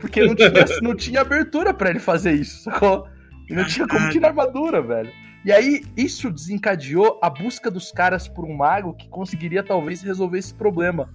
Porque 0.00 0.24
não 0.24 0.36
tinha, 0.36 0.50
não 0.80 0.94
tinha 0.94 1.20
abertura 1.20 1.74
pra 1.74 1.90
ele 1.90 1.98
fazer 1.98 2.30
isso, 2.30 2.62
sacou? 2.62 3.08
E 3.50 3.54
não 3.54 3.64
tinha 3.64 3.88
como 3.88 4.08
tirar 4.10 4.28
armadura, 4.28 4.80
velho. 4.80 5.10
E 5.46 5.52
aí, 5.52 5.84
isso 5.96 6.28
desencadeou 6.28 7.20
a 7.22 7.30
busca 7.30 7.70
dos 7.70 7.92
caras 7.92 8.26
por 8.26 8.44
um 8.44 8.52
mago 8.52 8.94
que 8.94 9.08
conseguiria 9.08 9.62
talvez 9.62 10.02
resolver 10.02 10.40
esse 10.40 10.52
problema. 10.52 11.08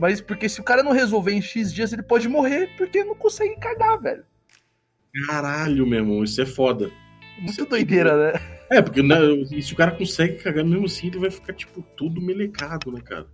Mas 0.00 0.20
porque 0.20 0.48
se 0.48 0.60
o 0.60 0.64
cara 0.64 0.82
não 0.82 0.90
resolver 0.90 1.30
em 1.30 1.40
X 1.40 1.72
dias, 1.72 1.92
ele 1.92 2.02
pode 2.02 2.28
morrer 2.28 2.70
porque 2.76 3.04
não 3.04 3.14
consegue 3.14 3.54
cagar, 3.54 3.96
velho. 4.00 4.24
Caralho, 5.28 5.86
meu 5.86 6.00
irmão, 6.00 6.24
isso 6.24 6.42
é 6.42 6.44
foda. 6.44 6.90
Muito 7.38 7.64
doideira, 7.66 8.32
né? 8.32 8.40
É, 8.68 8.82
porque 8.82 9.00
né, 9.00 9.16
se 9.62 9.72
o 9.72 9.76
cara 9.76 9.92
consegue 9.92 10.42
cagar 10.42 10.64
mesmo 10.64 10.86
assim, 10.86 11.06
ele 11.06 11.20
vai 11.20 11.30
ficar, 11.30 11.52
tipo, 11.52 11.80
tudo 11.96 12.20
melecado, 12.20 12.90
né, 12.90 13.00
cara? 13.00 13.26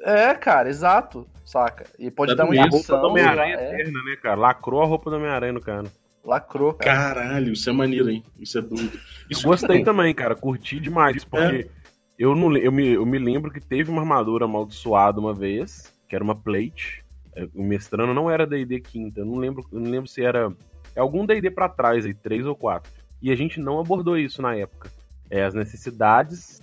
É, 0.00 0.34
cara, 0.34 0.68
exato, 0.68 1.26
saca? 1.42 1.86
E 1.98 2.10
pode 2.10 2.36
Dá 2.36 2.44
dar 2.44 2.50
uma 2.50 2.54
doença, 2.54 2.68
A 2.68 2.70
roupa 2.70 2.76
do 2.76 2.78
infecção, 2.78 3.10
Homem-Aranha 3.10 3.56
é, 3.56 3.72
eterna, 3.72 4.04
né, 4.04 4.16
cara? 4.22 4.36
Lacrou 4.36 4.82
a 4.82 4.86
roupa 4.86 5.08
do 5.08 5.16
Homem-Aranha 5.16 5.54
no 5.54 5.60
cara. 5.62 5.84
Lacrou, 6.26 6.74
cara. 6.74 7.14
Caralho, 7.14 7.52
isso 7.52 7.70
é 7.70 7.72
maneiro, 7.72 8.10
hein? 8.10 8.22
Isso 8.38 8.58
é 8.58 8.62
doido. 8.62 8.98
Isso 9.30 9.46
Eu 9.46 9.50
gostei 9.50 9.78
não. 9.78 9.84
também, 9.84 10.14
cara. 10.14 10.34
Curti 10.34 10.80
demais 10.80 11.16
isso, 11.16 11.28
porque 11.28 11.70
eu, 12.18 12.34
não, 12.34 12.56
eu, 12.56 12.72
me, 12.72 12.94
eu 12.94 13.06
me 13.06 13.18
lembro 13.18 13.50
que 13.50 13.60
teve 13.60 13.90
uma 13.90 14.00
armadura 14.02 14.44
amaldiçoada 14.44 15.20
uma 15.20 15.32
vez, 15.32 15.92
que 16.08 16.14
era 16.14 16.24
uma 16.24 16.34
plate. 16.34 17.04
É, 17.34 17.46
O 17.54 17.62
mestrano 17.62 18.12
não 18.12 18.30
era 18.30 18.46
D&D 18.46 18.80
quinta, 18.80 19.20
eu 19.20 19.26
não 19.26 19.36
lembro, 19.36 19.64
eu 19.72 19.78
não 19.78 19.90
lembro 19.90 20.08
se 20.08 20.22
era 20.22 20.52
é 20.94 21.00
algum 21.00 21.26
D&D 21.26 21.50
pra 21.50 21.68
trás 21.68 22.06
aí, 22.06 22.14
três 22.14 22.46
ou 22.46 22.56
quatro. 22.56 22.90
E 23.20 23.30
a 23.30 23.36
gente 23.36 23.60
não 23.60 23.78
abordou 23.78 24.16
isso 24.16 24.40
na 24.40 24.54
época. 24.54 24.90
É 25.28 25.44
as 25.44 25.52
necessidades 25.52 26.60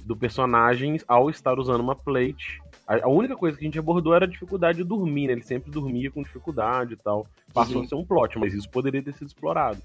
do 0.00 0.16
personagem 0.16 0.98
ao 1.06 1.28
estar 1.28 1.58
usando 1.58 1.80
uma 1.80 1.94
plate. 1.94 2.62
A, 2.86 3.08
única 3.08 3.34
coisa 3.36 3.56
que 3.56 3.64
a 3.64 3.66
gente 3.66 3.78
abordou 3.78 4.14
era 4.14 4.26
a 4.26 4.28
dificuldade 4.28 4.78
de 4.78 4.84
dormir, 4.84 5.26
né? 5.28 5.32
Ele 5.32 5.42
sempre 5.42 5.70
dormia 5.70 6.10
com 6.10 6.22
dificuldade 6.22 6.94
e 6.94 6.96
tal. 6.96 7.26
Passou 7.52 7.76
Uhum. 7.78 7.82
a 7.84 7.86
ser 7.88 7.94
um 7.94 8.04
plot, 8.04 8.38
mas 8.38 8.52
isso 8.52 8.68
poderia 8.68 9.02
ter 9.02 9.14
sido 9.14 9.26
explorado. 9.28 9.80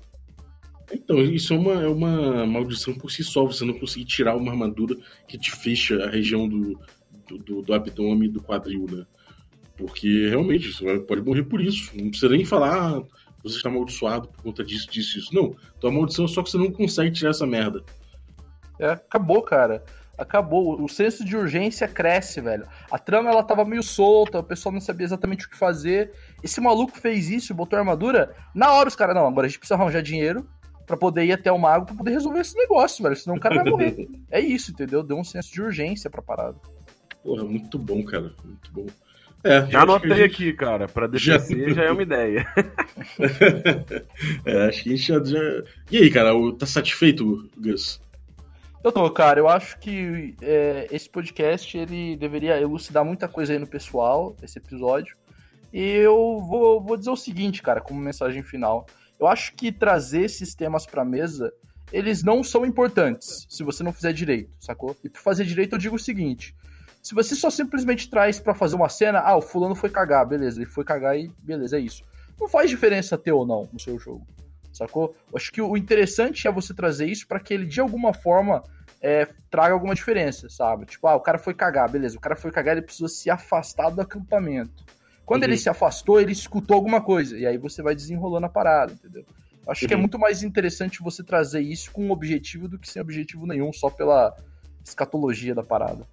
Então, 0.91 1.19
isso 1.21 1.53
é 1.53 1.57
uma, 1.57 1.73
é 1.83 1.87
uma 1.87 2.45
maldição 2.47 2.93
por 2.95 3.11
si 3.11 3.23
só, 3.23 3.45
você 3.45 3.63
não 3.63 3.75
conseguir 3.79 4.05
tirar 4.05 4.35
uma 4.35 4.51
armadura 4.51 4.97
que 5.27 5.37
te 5.37 5.51
fecha 5.51 6.03
a 6.03 6.09
região 6.09 6.47
do, 6.49 6.79
do, 7.27 7.37
do, 7.37 7.61
do 7.61 7.73
abdômen 7.73 8.27
e 8.27 8.31
do 8.31 8.41
quadril, 8.41 8.85
né? 8.91 9.05
Porque 9.77 10.27
realmente 10.27 10.73
você 10.73 10.83
vai- 10.83 10.99
pode 10.99 11.21
morrer 11.21 11.43
por 11.43 11.61
isso. 11.61 11.91
Não 11.95 12.09
precisa 12.09 12.29
nem 12.31 12.43
falar, 12.43 12.97
ah, 12.97 13.03
você 13.43 13.55
está 13.57 13.69
amaldiçoado 13.69 14.27
por 14.27 14.41
conta 14.43 14.63
disso, 14.63 14.89
disso, 14.91 15.19
isso. 15.19 15.33
Não, 15.33 15.55
tua 15.79 15.91
maldição 15.91 16.25
é 16.25 16.27
só 16.27 16.43
que 16.43 16.49
você 16.51 16.57
não 16.57 16.71
consegue 16.71 17.11
tirar 17.11 17.29
essa 17.29 17.45
merda. 17.45 17.81
É, 18.79 18.89
acabou, 18.91 19.41
cara. 19.41 19.83
Acabou. 20.19 20.81
O 20.83 20.87
senso 20.89 21.23
de 21.23 21.35
urgência 21.37 21.87
cresce, 21.87 22.41
velho. 22.41 22.67
A 22.91 22.99
trama 22.99 23.29
ela 23.29 23.41
tava 23.43 23.63
meio 23.65 23.81
solta, 23.81 24.39
o 24.39 24.43
pessoal 24.43 24.73
não 24.73 24.81
sabia 24.81 25.05
exatamente 25.05 25.45
o 25.45 25.49
que 25.49 25.57
fazer. 25.57 26.11
Esse 26.43 26.59
maluco 26.59 26.97
fez 26.99 27.29
isso, 27.29 27.53
botou 27.53 27.77
a 27.77 27.79
armadura. 27.79 28.35
Na 28.53 28.71
hora 28.73 28.89
os 28.89 28.95
caras, 28.95 29.15
não, 29.15 29.25
agora 29.27 29.47
a 29.47 29.49
gente 29.49 29.59
precisa 29.59 29.79
arranjar 29.79 30.01
dinheiro 30.01 30.45
pra 30.85 30.97
poder 30.97 31.23
ir 31.23 31.31
até 31.31 31.51
o 31.51 31.57
mago 31.57 31.85
pra 31.85 31.95
poder 31.95 32.11
resolver 32.11 32.39
esse 32.41 32.55
negócio, 32.57 33.01
velho. 33.03 33.15
Senão 33.15 33.37
o 33.37 33.39
cara 33.39 33.55
vai 33.63 33.71
morrer. 33.71 34.07
É 34.29 34.39
isso, 34.39 34.71
entendeu? 34.71 35.01
Deu 35.03 35.17
um 35.17 35.23
senso 35.23 35.51
de 35.53 35.61
urgência 35.61 36.09
pra 36.09 36.21
parada. 36.21 36.57
Porra, 37.23 37.43
muito 37.43 37.77
bom, 37.79 38.03
cara. 38.03 38.33
Muito 38.43 38.71
bom. 38.71 38.85
É, 39.43 39.65
Já 39.67 39.83
anotei 39.83 40.09
gente- 40.11 40.23
aqui, 40.23 40.53
cara. 40.53 40.87
Pra 40.87 41.07
Já- 41.15 41.37
DCC 41.37 41.73
já 41.73 41.83
é 41.83 41.91
uma 41.91 42.03
ideia. 42.03 42.45
é, 44.45 44.67
acho 44.67 44.83
que 44.83 44.89
a 44.93 44.95
gente 44.95 45.07
já, 45.07 45.23
já- 45.23 45.63
E 45.91 45.97
aí, 45.97 46.09
cara, 46.09 46.31
tá 46.57 46.65
satisfeito, 46.65 47.49
Gus? 47.57 48.01
Eu 48.81 48.93
tô, 48.93 49.11
cara, 49.11 49.39
eu 49.41 49.49
acho 49.49 49.77
que 49.77 50.35
é, 50.41 50.87
esse 50.89 51.09
podcast 51.09 51.77
ele 51.77 52.15
deveria 52.15 52.59
elucidar 52.61 53.03
muita 53.03 53.27
coisa 53.27 53.51
aí 53.51 53.59
no 53.59 53.67
pessoal, 53.67 54.37
esse 54.41 54.57
episódio. 54.57 55.17
E 55.73 55.81
eu 55.81 56.39
vou, 56.39 56.81
vou 56.81 56.95
dizer 56.95 57.09
o 57.09 57.15
seguinte, 57.15 57.61
cara, 57.61 57.81
como 57.81 57.99
mensagem 57.99 58.41
final. 58.41 58.85
Eu 59.19 59.27
acho 59.27 59.53
que 59.53 59.69
trazer 59.69 60.21
esses 60.21 60.55
temas 60.55 60.85
pra 60.85 61.03
mesa, 61.03 61.51
eles 61.91 62.23
não 62.23 62.41
são 62.41 62.65
importantes 62.65 63.45
se 63.49 63.63
você 63.63 63.83
não 63.83 63.91
fizer 63.91 64.13
direito, 64.13 64.51
sacou? 64.61 64.95
E 65.03 65.09
pra 65.09 65.21
fazer 65.21 65.43
direito 65.43 65.73
eu 65.73 65.79
digo 65.79 65.97
o 65.97 65.99
seguinte: 65.99 66.55
se 67.03 67.13
você 67.13 67.35
só 67.35 67.49
simplesmente 67.49 68.09
traz 68.09 68.39
pra 68.39 68.55
fazer 68.55 68.77
uma 68.77 68.87
cena, 68.87 69.19
ah, 69.19 69.35
o 69.35 69.41
fulano 69.41 69.75
foi 69.75 69.89
cagar, 69.89 70.25
beleza, 70.25 70.61
ele 70.61 70.69
foi 70.69 70.85
cagar 70.85 71.19
e 71.19 71.29
beleza, 71.39 71.77
é 71.77 71.81
isso. 71.81 72.01
Não 72.39 72.47
faz 72.47 72.69
diferença 72.69 73.17
ter 73.17 73.33
ou 73.33 73.45
não 73.45 73.67
no 73.73 73.79
seu 73.79 73.99
jogo, 73.99 74.25
sacou? 74.79 75.15
Acho 75.35 75.51
que 75.51 75.61
o 75.61 75.77
interessante 75.77 76.47
é 76.47 76.51
você 76.51 76.73
trazer 76.73 77.05
isso 77.05 77.27
pra 77.27 77.39
que 77.39 77.53
ele 77.53 77.65
de 77.65 77.79
alguma 77.79 78.13
forma 78.13 78.63
é, 79.01 79.27
traga 79.49 79.73
alguma 79.73 79.95
diferença, 79.95 80.49
sabe? 80.49 80.85
Tipo, 80.85 81.07
ah, 81.07 81.15
o 81.15 81.21
cara 81.21 81.37
foi 81.37 81.53
cagar, 81.53 81.89
beleza, 81.89 82.17
o 82.17 82.21
cara 82.21 82.35
foi 82.35 82.51
cagar, 82.51 82.75
ele 82.75 82.85
precisou 82.85 83.07
se 83.07 83.29
afastar 83.29 83.89
do 83.89 84.01
acampamento. 84.01 84.83
Quando 85.25 85.43
uhum. 85.43 85.49
ele 85.49 85.57
se 85.57 85.69
afastou, 85.69 86.19
ele 86.19 86.31
escutou 86.31 86.75
alguma 86.75 87.01
coisa, 87.01 87.37
e 87.37 87.45
aí 87.45 87.57
você 87.57 87.81
vai 87.81 87.95
desenrolando 87.95 88.47
a 88.47 88.49
parada, 88.49 88.93
entendeu? 88.93 89.25
Acho 89.67 89.85
uhum. 89.85 89.87
que 89.87 89.93
é 89.93 89.97
muito 89.97 90.17
mais 90.17 90.43
interessante 90.43 91.01
você 91.01 91.23
trazer 91.23 91.61
isso 91.61 91.91
com 91.91 92.07
um 92.07 92.11
objetivo 92.11 92.67
do 92.67 92.79
que 92.79 92.89
sem 92.89 93.01
objetivo 93.01 93.45
nenhum, 93.45 93.71
só 93.71 93.89
pela 93.89 94.35
escatologia 94.83 95.53
da 95.53 95.63
parada. 95.63 96.07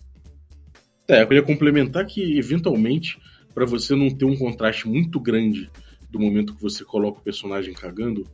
É, 1.09 1.23
eu 1.23 1.27
queria 1.29 1.43
complementar 1.43 2.05
que, 2.05 2.39
eventualmente, 2.39 3.19
para 3.55 3.65
você 3.65 3.95
não 3.95 4.11
ter 4.11 4.25
um 4.25 4.37
contraste 4.37 4.87
muito 4.87 5.19
grande 5.19 5.71
do 6.11 6.21
momento 6.21 6.55
que 6.55 6.63
você 6.63 6.85
coloca 6.85 7.21
o 7.21 7.23
personagem 7.23 7.73
cagando, 7.73 8.25
do, 8.25 8.31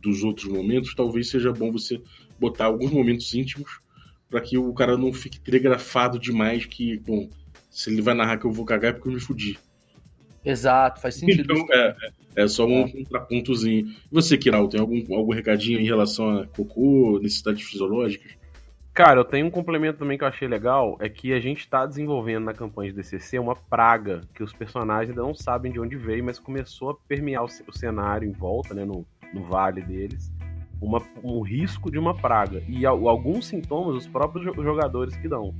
dos 0.00 0.22
outros 0.22 0.46
momentos, 0.46 0.94
talvez 0.94 1.28
seja 1.28 1.52
bom 1.52 1.72
você 1.72 2.00
botar 2.38 2.66
alguns 2.66 2.90
momentos 2.90 3.32
íntimos 3.34 3.80
para 4.28 4.40
que 4.40 4.58
o 4.58 4.72
cara 4.72 4.96
não 4.96 5.12
fique 5.12 5.40
telegrafado 5.40 6.18
demais 6.18 6.66
que, 6.66 6.98
bom, 6.98 7.28
se 7.70 7.90
ele 7.90 8.02
vai 8.02 8.14
narrar 8.14 8.38
que 8.38 8.44
eu 8.44 8.52
vou 8.52 8.64
cagar 8.64 8.90
é 8.90 8.92
porque 8.92 9.08
eu 9.08 9.12
me 9.12 9.20
fudi. 9.20 9.58
Exato, 10.44 11.00
faz 11.00 11.16
sentido. 11.16 11.52
Então, 11.52 11.66
é, 11.72 11.96
é, 12.36 12.48
só 12.48 12.66
um 12.66 12.82
é. 12.82 12.92
contrapontozinho. 12.92 13.86
E 13.88 13.94
você, 14.10 14.38
Kiral, 14.38 14.68
tem 14.68 14.80
algum, 14.80 15.02
algum 15.14 15.32
recadinho 15.32 15.80
em 15.80 15.84
relação 15.84 16.38
a 16.38 16.46
cocô, 16.46 17.18
necessidades 17.20 17.62
fisiológicas? 17.62 18.32
Cara, 18.94 19.20
eu 19.20 19.24
tenho 19.24 19.46
um 19.46 19.50
complemento 19.50 19.98
também 19.98 20.16
que 20.16 20.24
eu 20.24 20.28
achei 20.28 20.48
legal, 20.48 20.96
é 21.00 21.08
que 21.08 21.34
a 21.34 21.40
gente 21.40 21.60
está 21.60 21.84
desenvolvendo 21.84 22.44
na 22.44 22.54
campanha 22.54 22.90
de 22.90 22.96
DCC 22.96 23.38
uma 23.38 23.54
praga 23.54 24.22
que 24.34 24.42
os 24.42 24.54
personagens 24.54 25.10
ainda 25.10 25.20
não 25.20 25.34
sabem 25.34 25.70
de 25.70 25.78
onde 25.78 25.96
veio, 25.96 26.24
mas 26.24 26.38
começou 26.38 26.90
a 26.90 26.94
permear 27.06 27.44
o, 27.44 27.48
o 27.68 27.72
cenário 27.72 28.26
em 28.26 28.32
volta, 28.32 28.72
né, 28.72 28.86
no, 28.86 29.04
no 29.32 29.42
vale 29.42 29.82
deles, 29.82 30.32
uma, 30.80 31.02
um 31.22 31.40
risco 31.40 31.90
de 31.90 31.98
uma 31.98 32.14
praga. 32.14 32.62
E 32.68 32.84
alguns 32.86 33.46
sintomas 33.46 33.96
os 33.96 34.06
próprios 34.06 34.44
jogadores 34.44 35.16
que 35.16 35.28
dão. 35.28 35.54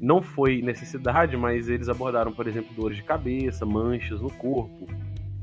Não 0.00 0.20
foi 0.20 0.60
necessidade, 0.60 1.36
mas 1.36 1.68
eles 1.68 1.88
abordaram, 1.88 2.32
por 2.32 2.46
exemplo, 2.46 2.74
dores 2.74 2.96
de 2.96 3.02
cabeça, 3.02 3.64
manchas 3.64 4.20
no 4.20 4.30
corpo, 4.30 4.86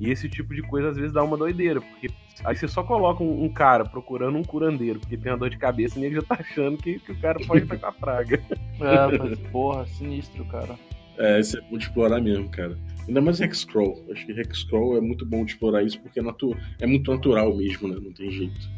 e 0.02 0.10
esse 0.10 0.28
tipo 0.28 0.56
de 0.56 0.64
coisa 0.64 0.90
às 0.90 0.96
vezes 0.96 1.14
dá 1.14 1.24
uma 1.24 1.38
doideira, 1.38 1.80
porque 1.80 2.10
aí 2.44 2.56
você 2.56 2.68
só 2.68 2.84
coloca 2.84 3.24
um, 3.24 3.44
um 3.44 3.50
cara 3.50 3.86
procurando 3.86 4.36
um 4.36 4.44
curandeiro, 4.44 5.00
porque 5.00 5.16
tem 5.16 5.32
uma 5.32 5.38
dor 5.38 5.52
de 5.52 5.60
cabeça 5.60 6.00
e 6.00 6.06
ele 6.06 6.16
já 6.16 6.24
tá 6.24 6.38
achando 6.40 6.76
que, 6.76 6.98
que 6.98 7.12
o 7.12 7.20
cara 7.20 7.40
pode 7.46 7.62
estar 7.66 7.78
com 7.78 7.86
a 7.86 7.92
praga. 7.92 8.42
É, 8.80 9.18
mas 9.18 9.40
porra, 9.52 9.86
sinistro, 9.86 10.44
cara. 10.46 10.76
É, 11.18 11.40
isso 11.40 11.58
é 11.58 11.62
bom 11.62 11.78
de 11.78 11.86
explorar 11.86 12.22
mesmo, 12.22 12.50
cara. 12.50 12.78
Ainda 13.08 13.22
mais 13.22 13.42
Hexcrawl. 13.42 14.06
Acho 14.12 14.26
que 14.26 14.32
Hexcrawl 14.32 14.98
é 14.98 15.02
muito 15.02 15.26
bom 15.26 15.44
de 15.44 15.52
explorar 15.52 15.84
isso 15.84 16.00
porque 16.00 16.20
é, 16.20 16.24
natu 16.24 16.56
é 16.80 16.86
muito 16.86 17.12
natural 17.12 17.56
mesmo, 17.56 17.88
né? 17.88 17.98
Não 18.02 18.12
tem 18.12 18.32
jeito. 18.32 18.70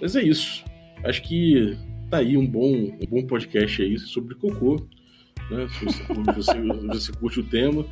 Mas 0.00 0.14
é 0.14 0.22
isso. 0.22 0.64
Acho 1.04 1.22
que 1.22 1.76
tá 2.10 2.18
aí 2.18 2.36
um 2.36 2.46
bom, 2.46 2.72
um 2.72 3.06
bom 3.08 3.26
podcast 3.26 3.82
aí 3.82 3.98
sobre 3.98 4.34
cocô. 4.34 4.76
Né? 5.50 5.66
Se 5.68 5.84
você, 5.84 6.02
você, 6.32 6.86
você 6.88 7.12
curte 7.12 7.40
o 7.40 7.44
tema 7.44 7.86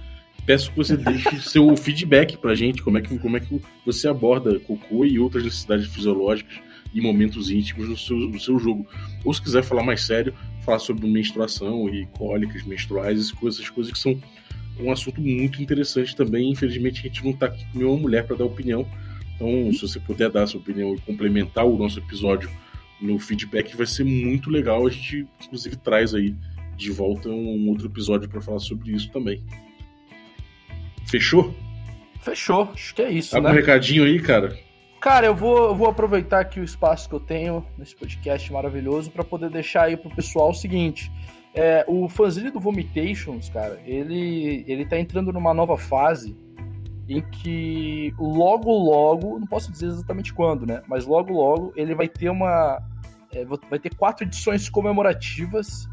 peço 0.46 0.70
que 0.70 0.76
você 0.76 0.96
deixe 0.96 1.40
seu 1.40 1.74
feedback 1.76 2.36
pra 2.36 2.54
gente, 2.54 2.82
como 2.82 2.98
é 2.98 3.00
que, 3.00 3.18
como 3.18 3.36
é 3.36 3.40
que 3.40 3.60
você 3.84 4.08
aborda 4.08 4.58
cocô 4.60 5.04
e 5.04 5.18
outras 5.18 5.44
necessidades 5.44 5.86
fisiológicas 5.86 6.58
e 6.92 7.00
momentos 7.00 7.50
íntimos 7.50 7.88
no 7.88 7.96
seu, 7.96 8.16
no 8.16 8.38
seu 8.38 8.58
jogo. 8.58 8.86
Ou 9.24 9.32
se 9.32 9.42
quiser 9.42 9.62
falar 9.62 9.82
mais 9.82 10.02
sério, 10.02 10.34
falar 10.64 10.78
sobre 10.78 11.06
menstruação 11.06 11.88
e 11.88 12.06
cólicas 12.06 12.62
menstruais, 12.64 13.18
essas 13.18 13.32
coisas, 13.32 13.60
essas 13.60 13.70
coisas 13.70 13.92
que 13.92 13.98
são 13.98 14.18
um 14.80 14.90
assunto 14.90 15.20
muito 15.20 15.62
interessante 15.62 16.16
também. 16.16 16.50
Infelizmente, 16.50 17.00
a 17.00 17.02
gente 17.04 17.24
não 17.24 17.32
tá 17.32 17.46
aqui 17.46 17.64
com 17.72 17.78
nenhuma 17.78 17.98
mulher 17.98 18.26
para 18.26 18.36
dar 18.36 18.44
opinião. 18.44 18.86
Então, 19.36 19.72
se 19.72 19.80
você 19.80 20.00
puder 20.00 20.30
dar 20.30 20.46
sua 20.46 20.60
opinião 20.60 20.94
e 20.94 21.00
complementar 21.00 21.66
o 21.66 21.76
nosso 21.76 21.98
episódio 21.98 22.50
no 23.00 23.18
feedback, 23.18 23.76
vai 23.76 23.86
ser 23.86 24.04
muito 24.04 24.50
legal. 24.50 24.86
A 24.86 24.90
gente, 24.90 25.26
inclusive, 25.44 25.76
traz 25.76 26.14
aí 26.14 26.34
de 26.76 26.90
volta 26.90 27.28
um 27.28 27.68
outro 27.68 27.86
episódio 27.86 28.28
para 28.28 28.40
falar 28.40 28.58
sobre 28.58 28.92
isso 28.92 29.10
também. 29.10 29.42
Fechou? 31.06 31.54
Fechou, 32.20 32.70
acho 32.72 32.94
que 32.94 33.02
é 33.02 33.12
isso. 33.12 33.36
Algum 33.36 33.48
né? 33.48 33.54
recadinho 33.54 34.04
aí, 34.04 34.18
cara? 34.18 34.58
Cara, 35.04 35.26
eu 35.26 35.34
vou, 35.34 35.66
eu 35.66 35.74
vou 35.74 35.86
aproveitar 35.86 36.40
aqui 36.40 36.58
o 36.58 36.64
espaço 36.64 37.10
que 37.10 37.14
eu 37.14 37.20
tenho 37.20 37.62
nesse 37.76 37.94
podcast 37.94 38.50
maravilhoso 38.50 39.10
para 39.10 39.22
poder 39.22 39.50
deixar 39.50 39.82
aí 39.82 39.98
pro 39.98 40.08
pessoal 40.08 40.48
o 40.48 40.54
seguinte. 40.54 41.12
É, 41.52 41.84
o 41.86 42.08
fanzine 42.08 42.50
do 42.50 42.58
Vomitations, 42.58 43.50
cara, 43.50 43.78
ele, 43.84 44.64
ele 44.66 44.86
tá 44.86 44.98
entrando 44.98 45.30
numa 45.30 45.52
nova 45.52 45.76
fase 45.76 46.34
em 47.06 47.20
que 47.20 48.14
logo, 48.18 48.72
logo, 48.72 49.38
não 49.38 49.46
posso 49.46 49.70
dizer 49.70 49.88
exatamente 49.88 50.32
quando, 50.32 50.64
né? 50.64 50.80
Mas 50.88 51.04
logo, 51.04 51.34
logo 51.34 51.70
ele 51.76 51.94
vai 51.94 52.08
ter 52.08 52.30
uma. 52.30 52.82
É, 53.30 53.44
vai 53.44 53.78
ter 53.78 53.94
quatro 53.94 54.24
edições 54.24 54.70
comemorativas. 54.70 55.86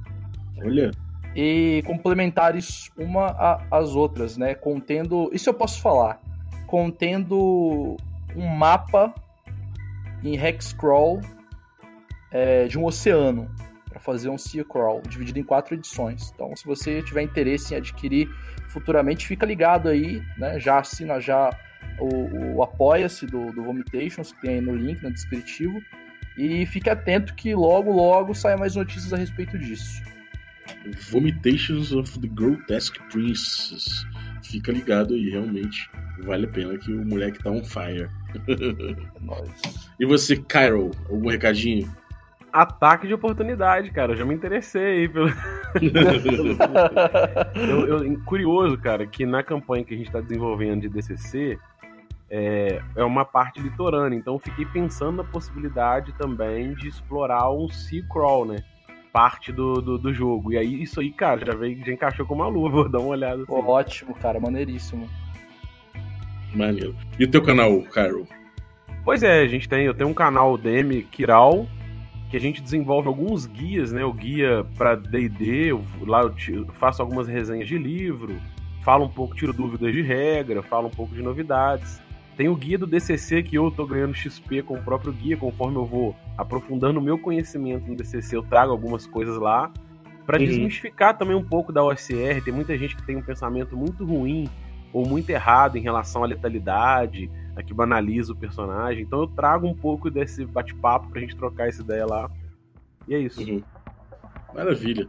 Olha 0.63 0.89
e 1.35 1.83
complementares 1.85 2.89
uma 2.97 3.65
às 3.69 3.93
outras, 3.93 4.37
né? 4.37 4.55
Contendo, 4.55 5.29
isso 5.33 5.49
eu 5.49 5.53
posso 5.53 5.81
falar, 5.81 6.21
contendo 6.65 7.97
um 8.35 8.47
mapa 8.47 9.13
em 10.23 10.35
hexcrawl 10.35 11.21
é, 12.31 12.67
de 12.67 12.77
um 12.77 12.85
oceano 12.85 13.49
para 13.89 13.99
fazer 13.99 14.29
um 14.29 14.37
sea 14.37 14.63
crawl 14.63 15.01
dividido 15.01 15.39
em 15.39 15.43
quatro 15.43 15.75
edições. 15.75 16.31
Então, 16.33 16.55
se 16.55 16.65
você 16.65 17.01
tiver 17.01 17.21
interesse 17.21 17.73
em 17.73 17.77
adquirir 17.77 18.29
futuramente, 18.69 19.27
fica 19.27 19.45
ligado 19.45 19.89
aí, 19.89 20.23
né? 20.37 20.59
Já 20.59 20.79
assina 20.79 21.19
já 21.19 21.49
o, 21.99 22.55
o 22.55 22.63
apoia-se 22.63 23.25
do, 23.25 23.51
do 23.51 23.63
Vomitations 23.63 24.31
que 24.31 24.41
tem 24.41 24.55
aí 24.55 24.61
no 24.61 24.75
link 24.75 25.01
no 25.03 25.11
descritivo 25.11 25.81
e 26.37 26.65
fique 26.65 26.89
atento 26.89 27.35
que 27.35 27.53
logo 27.53 27.91
logo 27.91 28.33
saia 28.33 28.57
mais 28.57 28.75
notícias 28.75 29.11
a 29.11 29.17
respeito 29.17 29.59
disso. 29.59 30.01
Vomitations 31.11 31.91
of 31.91 32.19
the 32.19 32.27
Grotesque 32.27 32.99
Princess. 33.09 34.05
Fica 34.43 34.71
ligado 34.71 35.13
aí, 35.13 35.29
realmente. 35.29 35.89
Vale 36.23 36.45
a 36.45 36.49
pena 36.49 36.77
que 36.77 36.91
o 36.91 37.05
moleque 37.05 37.43
tá 37.43 37.49
on 37.49 37.63
fire. 37.63 38.09
É 39.31 39.43
e 39.99 40.05
você, 40.05 40.35
Cairo, 40.37 40.91
algum 41.09 41.29
recadinho? 41.29 41.89
Ataque 42.51 43.07
de 43.07 43.13
oportunidade, 43.13 43.91
cara. 43.91 44.13
Eu 44.13 44.17
já 44.17 44.25
me 44.25 44.33
interessei 44.33 45.07
pelo. 45.07 45.29
eu, 47.55 48.03
eu, 48.03 48.21
curioso, 48.23 48.77
cara, 48.77 49.05
que 49.05 49.25
na 49.25 49.43
campanha 49.43 49.85
que 49.85 49.93
a 49.93 49.97
gente 49.97 50.07
está 50.07 50.19
desenvolvendo 50.21 50.81
de 50.81 50.89
DCC 50.89 51.59
é, 52.29 52.81
é 52.95 53.03
uma 53.03 53.25
parte 53.25 53.61
litorânea. 53.61 54.17
Então 54.17 54.39
fiquei 54.39 54.65
pensando 54.65 55.17
na 55.17 55.23
possibilidade 55.23 56.13
também 56.13 56.73
de 56.73 56.87
explorar 56.87 57.51
um 57.51 57.67
sea 57.69 58.03
crawl, 58.09 58.45
né? 58.45 58.63
Parte 59.11 59.51
do, 59.51 59.81
do, 59.81 59.97
do, 59.97 60.13
jogo. 60.13 60.53
E 60.53 60.57
aí, 60.57 60.81
isso 60.81 60.99
aí, 60.99 61.11
cara, 61.11 61.45
já 61.45 61.53
veio, 61.53 61.83
já 61.85 61.91
encaixou 61.91 62.25
com 62.25 62.35
uma 62.35 62.47
luva, 62.47 62.83
vou 62.83 62.89
dar 62.89 62.99
uma 62.99 63.09
olhada. 63.09 63.43
Assim. 63.43 63.53
ótimo, 63.53 64.15
cara, 64.15 64.39
maneiríssimo. 64.39 65.09
Maneiro. 66.53 66.95
E 67.17 67.23
o 67.23 67.31
teu 67.31 67.41
canal, 67.41 67.81
Cairo? 67.83 68.27
Pois 69.03 69.23
é, 69.23 69.41
a 69.41 69.47
gente 69.47 69.67
tem, 69.67 69.85
eu 69.85 69.93
tenho 69.93 70.09
um 70.09 70.13
canal 70.13 70.57
DM 70.57 71.01
Kiral, 71.03 71.65
que 72.29 72.37
a 72.37 72.39
gente 72.39 72.61
desenvolve 72.61 73.07
alguns 73.07 73.45
guias, 73.45 73.91
né? 73.91 74.05
O 74.05 74.13
guia 74.13 74.65
para 74.77 74.95
D&D, 74.95 75.71
lá 76.05 76.21
eu 76.21 76.65
faço 76.73 77.01
algumas 77.01 77.27
resenhas 77.27 77.67
de 77.67 77.77
livro, 77.77 78.39
falo 78.83 79.05
um 79.05 79.09
pouco, 79.09 79.35
tiro 79.35 79.53
dúvidas 79.53 79.91
de 79.93 80.01
regra, 80.01 80.61
falo 80.61 80.87
um 80.87 80.91
pouco 80.91 81.15
de 81.15 81.21
novidades. 81.21 82.01
Tem 82.41 82.49
o 82.49 82.55
guia 82.55 82.75
do 82.75 82.87
DCC 82.87 83.43
que 83.43 83.55
eu 83.55 83.69
tô 83.69 83.85
ganhando 83.85 84.15
XP 84.15 84.63
com 84.63 84.73
o 84.73 84.81
próprio 84.81 85.13
guia, 85.13 85.37
conforme 85.37 85.77
eu 85.77 85.85
vou 85.85 86.15
aprofundando 86.35 86.99
o 86.99 87.03
meu 87.03 87.15
conhecimento 87.15 87.87
no 87.87 87.95
DCC, 87.95 88.35
eu 88.35 88.41
trago 88.41 88.71
algumas 88.71 89.05
coisas 89.05 89.37
lá 89.37 89.71
para 90.25 90.39
uhum. 90.39 90.45
desmistificar 90.45 91.15
também 91.15 91.35
um 91.35 91.43
pouco 91.43 91.71
da 91.71 91.83
OSR. 91.83 92.41
Tem 92.43 92.51
muita 92.51 92.75
gente 92.79 92.95
que 92.95 93.05
tem 93.05 93.15
um 93.15 93.21
pensamento 93.21 93.77
muito 93.77 94.03
ruim 94.03 94.49
ou 94.91 95.07
muito 95.07 95.29
errado 95.29 95.75
em 95.75 95.81
relação 95.81 96.23
à 96.23 96.25
letalidade, 96.25 97.29
a 97.55 97.61
que 97.61 97.75
banaliza 97.75 98.33
o 98.33 98.35
personagem. 98.35 99.03
Então 99.03 99.19
eu 99.19 99.27
trago 99.27 99.67
um 99.67 99.75
pouco 99.75 100.09
desse 100.09 100.43
bate-papo 100.43 101.11
pra 101.11 101.21
gente 101.21 101.35
trocar 101.35 101.67
essa 101.67 101.83
ideia 101.83 102.07
lá. 102.07 102.27
E 103.07 103.13
é 103.13 103.19
isso. 103.19 103.39
Uhum. 103.39 103.61
Maravilha. 104.51 105.07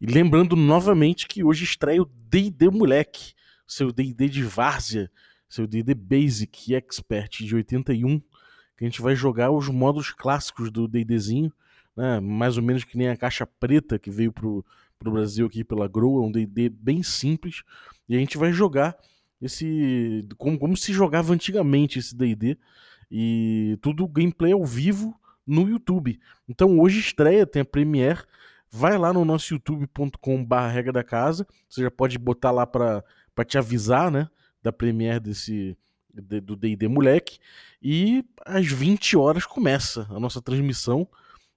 E 0.00 0.06
lembrando 0.06 0.56
novamente 0.56 1.28
que 1.28 1.44
hoje 1.44 1.62
estreia 1.62 2.02
o 2.02 2.10
D&D 2.28 2.68
Moleque, 2.68 3.32
seu 3.64 3.92
D&D 3.92 4.28
de 4.28 4.42
várzea, 4.42 5.08
seu 5.48 5.66
D&D 5.66 5.94
Basic 5.94 6.74
Expert 6.74 7.44
de 7.44 7.54
81, 7.54 8.20
que 8.76 8.84
a 8.84 8.84
gente 8.84 9.00
vai 9.00 9.14
jogar 9.14 9.50
os 9.50 9.68
modos 9.68 10.10
clássicos 10.10 10.70
do 10.70 10.86
D&Dzinho, 10.86 11.52
né? 11.96 12.20
mais 12.20 12.56
ou 12.56 12.62
menos 12.62 12.84
que 12.84 12.96
nem 12.96 13.08
a 13.08 13.16
caixa 13.16 13.46
preta 13.46 13.98
que 13.98 14.10
veio 14.10 14.32
pro, 14.32 14.64
pro 14.98 15.12
Brasil 15.12 15.46
aqui 15.46 15.64
pela 15.64 15.88
Grow, 15.88 16.22
é 16.22 16.26
um 16.26 16.30
D&D 16.30 16.68
bem 16.68 17.02
simples, 17.02 17.62
e 18.08 18.16
a 18.16 18.18
gente 18.18 18.36
vai 18.36 18.52
jogar 18.52 18.96
esse 19.40 20.26
como, 20.36 20.58
como 20.58 20.76
se 20.76 20.92
jogava 20.92 21.32
antigamente 21.32 21.98
esse 21.98 22.14
D&D, 22.14 22.58
e 23.10 23.78
tudo 23.80 24.06
gameplay 24.06 24.52
ao 24.52 24.64
vivo 24.64 25.18
no 25.46 25.68
YouTube. 25.68 26.20
Então 26.46 26.78
hoje 26.78 27.00
estreia, 27.00 27.46
tem 27.46 27.62
a 27.62 27.64
Premiere, 27.64 28.22
vai 28.70 28.98
lá 28.98 29.12
no 29.12 29.24
nosso 29.24 29.54
youtube.com/barra 29.54 30.68
regra 30.68 30.92
da 30.92 31.02
casa, 31.02 31.46
você 31.68 31.82
já 31.82 31.90
pode 31.90 32.18
botar 32.18 32.50
lá 32.50 32.66
para 32.66 33.02
te 33.46 33.56
avisar, 33.56 34.10
né? 34.10 34.28
Da 34.62 34.72
Premiere 34.72 35.20
desse 35.20 35.76
do 36.42 36.56
D&D 36.56 36.88
Moleque 36.88 37.38
e 37.82 38.24
às 38.44 38.66
20 38.66 39.16
horas 39.16 39.46
começa 39.46 40.06
a 40.10 40.18
nossa 40.18 40.42
transmissão 40.42 41.08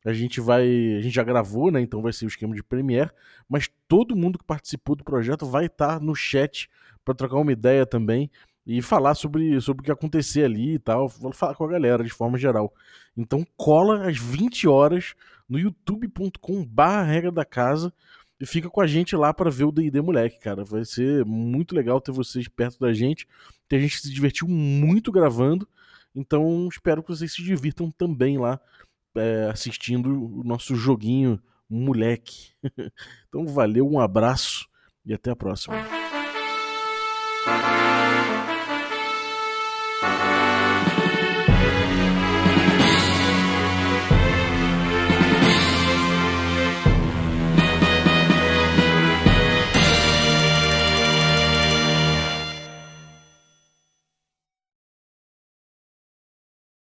A 0.06 0.14
gente 0.14 0.42
vai. 0.42 0.64
A 0.98 1.02
gente 1.02 1.14
já 1.14 1.24
gravou, 1.24 1.72
né? 1.72 1.80
Então 1.82 2.02
vai 2.02 2.12
ser 2.14 2.26
o 2.26 2.28
esquema 2.28 2.56
de 2.56 2.64
Premiere. 2.64 3.12
Mas 3.48 3.70
todo 3.88 4.16
mundo 4.16 4.40
que 4.40 4.46
participou 4.46 4.96
do 4.96 5.04
projeto 5.04 5.46
vai 5.46 5.66
estar 5.66 6.00
no 6.00 6.16
chat 6.16 6.70
para 7.06 7.14
trocar 7.14 7.38
uma 7.38 7.52
ideia 7.52 7.86
também 7.86 8.30
e 8.66 8.82
falar 8.82 9.16
sobre, 9.16 9.60
sobre 9.62 9.82
o 9.82 9.86
que 9.86 9.92
acontecer 9.92 10.44
ali 10.46 10.76
e 10.76 10.80
tal. 10.80 11.10
Falar 11.10 11.56
com 11.56 11.66
a 11.66 11.70
galera 11.70 12.04
de 12.04 12.10
forma 12.10 12.38
geral. 12.38 12.74
Então 13.16 13.46
cola 13.56 14.08
às 14.08 14.18
20 14.18 14.68
horas 14.68 15.14
no 15.48 15.60
youtube.com/barra 15.60 17.04
regra 17.04 17.32
da 17.32 17.46
casa 17.46 17.94
e 18.42 18.46
fica 18.48 18.72
com 18.72 18.82
a 18.82 18.88
gente 18.88 19.16
lá 19.16 19.32
para 19.32 19.52
ver 19.52 19.66
o 19.66 19.72
D&D 19.72 20.02
moleque, 20.02 20.40
cara. 20.40 20.66
Vai 20.66 20.84
ser 20.84 21.24
muito 21.24 21.76
legal 21.76 22.02
ter 22.02 22.12
vocês 22.12 22.48
perto 22.48 22.80
da 22.80 22.92
gente. 22.92 23.28
Tem 23.70 23.80
gente 23.80 23.98
que 23.98 24.02
se 24.02 24.12
divertiu 24.12 24.48
muito 24.48 25.12
gravando. 25.12 25.70
Então 26.16 26.68
espero 26.68 27.04
que 27.04 27.10
vocês 27.10 27.32
se 27.32 27.44
divirtam 27.44 27.92
também 27.92 28.40
lá 28.40 28.60
é, 29.16 29.48
assistindo 29.52 30.40
o 30.40 30.44
nosso 30.44 30.76
joguinho 30.76 31.40
moleque. 31.70 32.50
então 33.30 33.46
valeu, 33.46 33.88
um 33.88 34.00
abraço 34.00 34.68
e 35.06 35.14
até 35.14 35.30
a 35.30 35.36
próxima. 35.36 35.76